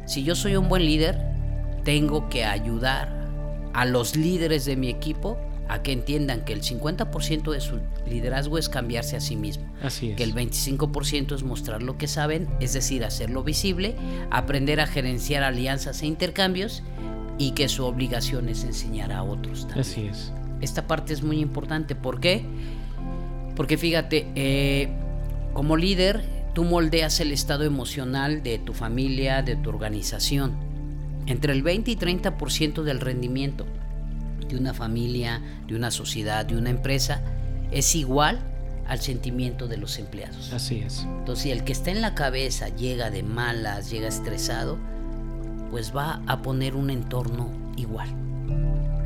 [0.05, 1.19] si yo soy un buen líder,
[1.84, 3.24] tengo que ayudar
[3.74, 5.38] a los líderes de mi equipo
[5.69, 9.65] a que entiendan que el 50% de su liderazgo es cambiarse a sí mismo.
[9.82, 10.17] Así es.
[10.17, 13.95] Que el 25% es mostrar lo que saben, es decir, hacerlo visible,
[14.30, 16.84] aprender a gerenciar alianzas e intercambios
[17.43, 19.81] y que su obligación es enseñar a otros también.
[19.81, 20.31] Así es.
[20.61, 21.93] Esta parte es muy importante.
[21.93, 22.45] ¿Por qué?
[23.57, 24.89] Porque fíjate, eh,
[25.53, 26.23] como líder,
[26.53, 30.55] tú moldeas el estado emocional de tu familia, de tu organización.
[31.25, 33.65] Entre el 20 y 30% del rendimiento
[34.47, 37.21] de una familia, de una sociedad, de una empresa,
[37.71, 38.39] es igual
[38.87, 40.53] al sentimiento de los empleados.
[40.53, 41.05] Así es.
[41.19, 44.77] Entonces, si el que está en la cabeza llega de malas, llega estresado,
[45.74, 48.07] pues va a poner un entorno igual.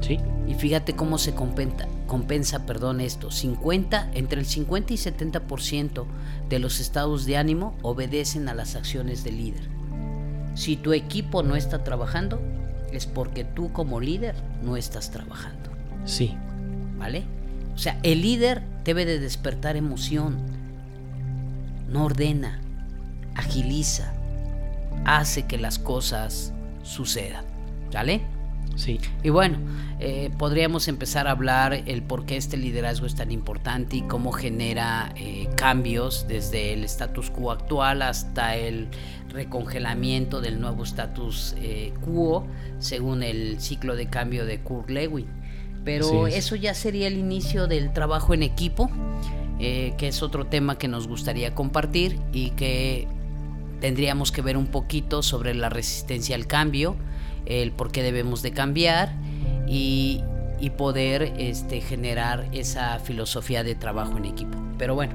[0.02, 0.20] Sí.
[0.50, 3.32] Y fíjate cómo se compensa, compensa perdón, esto.
[3.32, 6.06] 50, entre el 50 y 70%
[6.50, 9.62] de los estados de ánimo obedecen a las acciones del líder.
[10.56, 12.42] Si tu equipo no está trabajando,
[12.92, 15.70] es porque tú como líder no estás trabajando.
[16.04, 16.36] Sí.
[16.98, 17.24] ¿Vale?
[17.76, 20.36] O sea, el líder debe de despertar emoción.
[21.88, 22.60] No ordena,
[23.36, 24.12] agiliza,
[25.06, 26.52] hace que las cosas
[26.88, 27.44] suceda.
[27.92, 28.22] ¿Sale?
[28.76, 29.00] Sí.
[29.24, 29.58] Y bueno,
[30.00, 34.32] eh, podríamos empezar a hablar el por qué este liderazgo es tan importante y cómo
[34.32, 38.88] genera eh, cambios desde el status quo actual hasta el
[39.30, 42.46] recongelamiento del nuevo status eh, quo
[42.78, 45.28] según el ciclo de cambio de Kurt Lewin.
[45.84, 48.92] Pero eso ya sería el inicio del trabajo en equipo,
[49.58, 53.08] que es otro tema que nos gustaría compartir y que
[53.80, 56.96] tendríamos que ver un poquito sobre la resistencia al cambio,
[57.46, 59.14] el por qué debemos de cambiar
[59.68, 60.24] y,
[60.78, 64.58] poder este, generar esa filosofía de trabajo en equipo.
[64.78, 65.14] Pero bueno,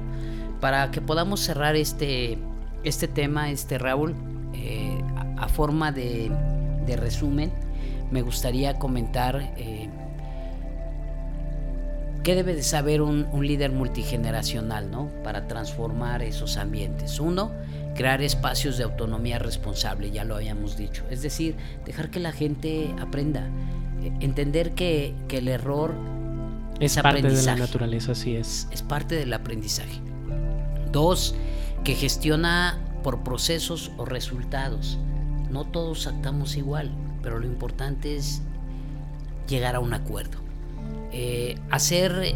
[0.59, 2.37] para que podamos cerrar este,
[2.83, 4.15] este tema, este Raúl,
[4.53, 4.97] eh,
[5.37, 6.31] a, forma de,
[6.97, 7.51] resumen,
[8.11, 9.89] me gustaría comentar eh,
[12.23, 15.09] qué debe de saber un, un líder multigeneracional ¿no?
[15.23, 17.19] para transformar esos ambientes.
[17.19, 17.51] Uno,
[17.95, 21.03] crear espacios de autonomía responsable, ya lo habíamos dicho.
[21.09, 23.47] Es decir, dejar que la gente aprenda,
[24.01, 25.93] eh, entender que, el error
[26.79, 28.67] es, parte de la naturaleza, así es.
[28.71, 29.99] Es parte del aprendizaje.
[30.91, 31.35] Dos,
[31.83, 34.97] que gestiona por procesos o resultados.
[35.49, 36.91] No todos actamos igual,
[37.21, 38.41] pero lo importante es
[39.47, 40.39] llegar a un acuerdo.
[41.11, 42.35] Eh, hacer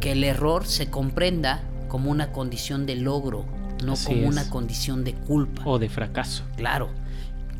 [0.00, 3.46] que el error se comprenda como una condición de logro
[3.84, 5.62] no como una condición de culpa.
[5.64, 6.44] O de fracaso.
[6.56, 6.90] Claro.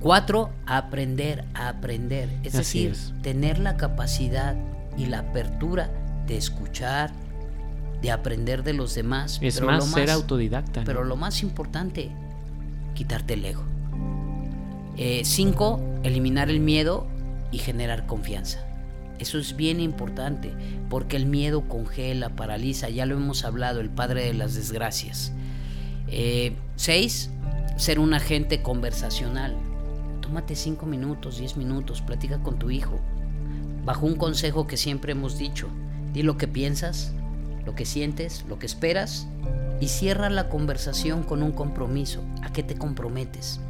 [0.00, 2.28] Cuatro, aprender a aprender.
[2.44, 4.56] Es decir, tener la capacidad
[4.96, 5.90] y la apertura
[6.26, 7.12] de escuchar,
[8.00, 9.38] de aprender de los demás.
[9.42, 10.82] Es más, ser autodidacta.
[10.84, 12.10] Pero lo más importante,
[12.94, 13.64] quitarte el ego.
[14.96, 17.06] Eh, cinco, eliminar el miedo
[17.50, 18.64] y generar confianza.
[19.18, 20.52] Eso es bien importante
[20.88, 25.32] porque el miedo congela, paraliza, ya lo hemos hablado, el padre de las desgracias.
[26.10, 27.30] Eh, seis,
[27.76, 29.56] ser un agente conversacional.
[30.20, 32.98] Tómate cinco minutos, diez minutos, platica con tu hijo.
[33.84, 35.68] Bajo un consejo que siempre hemos dicho,
[36.12, 37.12] di lo que piensas,
[37.64, 39.26] lo que sientes, lo que esperas
[39.80, 42.22] y cierra la conversación con un compromiso.
[42.42, 43.60] ¿A qué te comprometes?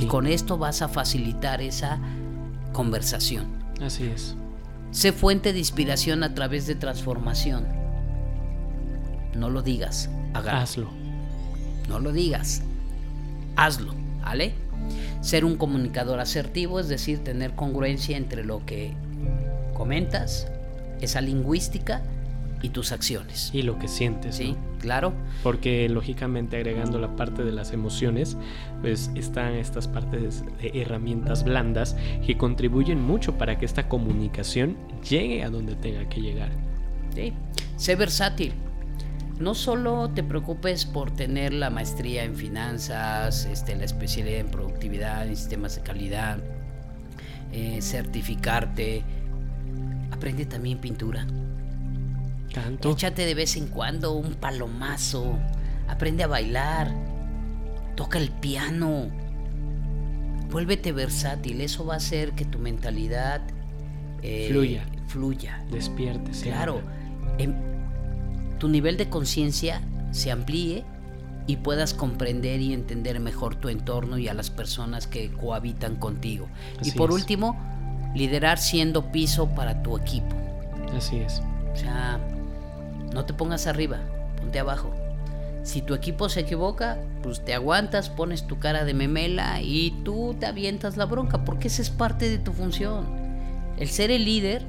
[0.00, 1.98] Y con esto vas a facilitar esa
[2.72, 3.46] conversación.
[3.80, 4.36] Así es.
[4.90, 7.66] Sé fuente de inspiración a través de transformación.
[9.34, 10.90] No lo digas, Hazlo.
[11.88, 12.62] No lo digas,
[13.56, 14.52] hazlo, ¿vale?
[15.20, 18.92] Ser un comunicador asertivo, es decir, tener congruencia entre lo que
[19.74, 20.48] comentas,
[21.00, 22.02] esa lingüística
[22.62, 23.50] y tus acciones.
[23.52, 24.36] Y lo que sientes.
[24.36, 25.12] Sí, claro.
[25.42, 28.36] Porque lógicamente agregando la parte de las emociones,
[28.80, 34.76] pues están estas partes de herramientas blandas que contribuyen mucho para que esta comunicación
[35.08, 36.50] llegue a donde tenga que llegar.
[37.14, 37.32] Sí,
[37.76, 38.52] sé versátil.
[39.38, 45.26] No solo te preocupes por tener la maestría en finanzas, este, la especialidad en productividad,
[45.26, 46.38] en sistemas de calidad,
[47.52, 49.04] eh, certificarte,
[50.10, 51.26] aprende también pintura
[52.84, 55.38] Échate de vez en cuando un palomazo.
[55.88, 56.92] Aprende a bailar.
[57.94, 59.08] Toca el piano.
[60.50, 61.60] Vuélvete versátil.
[61.60, 63.42] Eso va a hacer que tu mentalidad
[64.22, 64.84] eh, fluya.
[65.06, 65.64] Fluya.
[65.70, 66.30] Despierte.
[66.42, 66.80] Claro.
[67.38, 67.54] Em,
[68.58, 70.84] tu nivel de conciencia se amplíe
[71.46, 76.48] y puedas comprender y entender mejor tu entorno y a las personas que cohabitan contigo.
[76.82, 77.56] y por último,
[78.14, 80.36] liderar siendo piso para tu equipo.
[80.96, 81.42] Así es.
[81.72, 82.20] O sea,
[83.14, 83.98] no te pongas arriba,
[84.36, 84.92] ponte abajo.
[85.62, 90.36] Si tu equipo se equivoca, pues te aguantas, pones tu cara de memela y tú
[90.38, 93.06] te avientas la bronca, porque esa es parte de tu función.
[93.78, 94.64] El ser el líder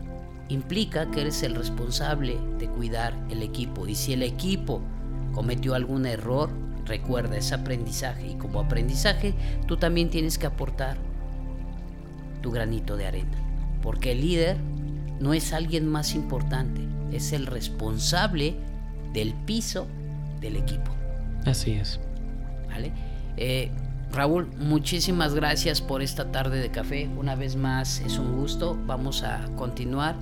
[0.50, 3.88] implica que eres el responsable de cuidar el equipo.
[3.88, 4.82] Y si el equipo
[5.34, 6.50] cometió algún error,
[6.86, 8.28] recuerda, ese aprendizaje.
[8.28, 9.34] Y como aprendizaje,
[9.68, 10.98] tú también tienes que aportar
[12.42, 13.38] tu granito de arena.
[13.82, 14.58] Porque el líder
[15.20, 16.82] no es alguien más importante,
[17.12, 18.56] es el responsable
[19.14, 19.88] del piso
[20.42, 20.92] del equipo.
[21.46, 22.00] Así es.
[22.68, 22.92] ¿Vale?
[23.38, 23.72] Eh,
[24.12, 27.08] Raúl, muchísimas gracias por esta tarde de café.
[27.16, 28.78] Una vez más es un gusto.
[28.86, 30.16] Vamos a continuar.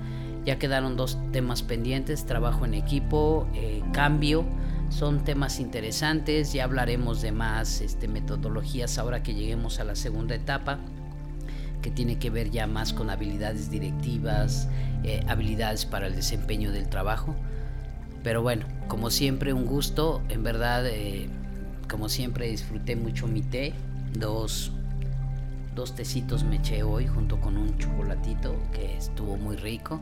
[0.48, 4.46] Ya quedaron dos temas pendientes, trabajo en equipo, eh, cambio.
[4.88, 6.54] Son temas interesantes.
[6.54, 10.80] Ya hablaremos de más este, metodologías ahora que lleguemos a la segunda etapa
[11.82, 14.70] que tiene que ver ya más con habilidades directivas,
[15.04, 17.36] eh, habilidades para el desempeño del trabajo.
[18.24, 21.28] Pero bueno, como siempre un gusto, en verdad, eh,
[21.90, 23.74] como siempre disfruté mucho mi té,
[24.14, 24.72] dos,
[25.76, 30.02] dos tecitos me eché hoy junto con un chocolatito que estuvo muy rico.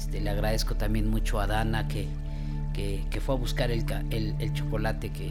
[0.00, 2.06] Este, le agradezco también mucho a Dana que,
[2.72, 5.30] que, fue a buscar el, el, chocolate que,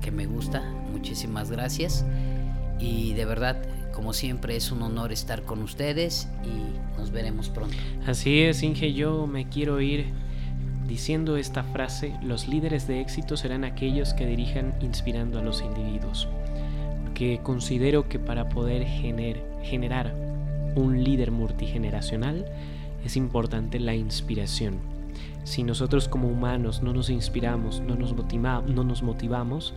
[0.00, 0.62] que me gusta.
[0.92, 2.04] Muchísimas gracias.
[2.78, 3.60] Y de verdad,
[3.92, 7.74] como siempre es un honor estar con ustedes y nos veremos pronto.
[8.06, 10.06] Así es, Inge, yo me quiero ir
[10.86, 16.28] diciendo esta frase, los líderes de éxito serán aquellos que dirijan inspirando a los individuos.
[17.02, 20.14] Porque considero que para poder generar
[20.76, 22.46] un líder multigeneracional
[23.04, 24.78] es importante la inspiración.
[25.44, 29.74] Si nosotros como humanos no nos inspiramos, no nos, no nos motivamos,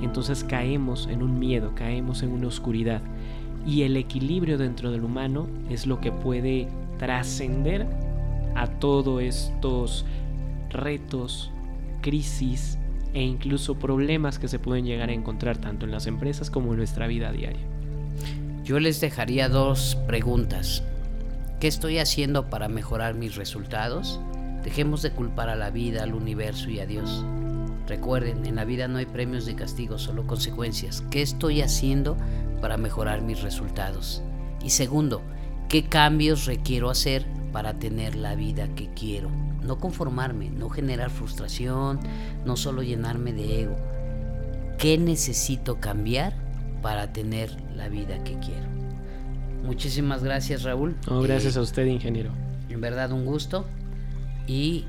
[0.00, 3.02] entonces caemos en un miedo, caemos en una oscuridad
[3.66, 7.86] y el equilibrio dentro del humano es lo que puede trascender
[8.54, 10.04] a todos estos
[10.70, 11.50] retos,
[12.00, 12.78] crisis
[13.14, 16.78] e incluso problemas que se pueden llegar a encontrar tanto en las empresas como en
[16.78, 17.66] nuestra vida diaria.
[18.64, 20.82] Yo les dejaría dos preguntas.
[21.62, 24.18] ¿Qué estoy haciendo para mejorar mis resultados?
[24.64, 27.24] Dejemos de culpar a la vida, al universo y a Dios.
[27.86, 31.04] Recuerden, en la vida no hay premios de castigo, solo consecuencias.
[31.12, 32.16] ¿Qué estoy haciendo
[32.60, 34.24] para mejorar mis resultados?
[34.60, 35.22] Y segundo,
[35.68, 39.30] ¿qué cambios requiero hacer para tener la vida que quiero?
[39.62, 42.00] No conformarme, no generar frustración,
[42.44, 43.76] no solo llenarme de ego.
[44.78, 46.34] ¿Qué necesito cambiar
[46.82, 48.81] para tener la vida que quiero?
[49.62, 50.96] Muchísimas gracias Raúl.
[51.06, 52.30] gracias a usted, ingeniero.
[52.68, 53.66] En verdad un gusto.
[54.46, 54.84] Y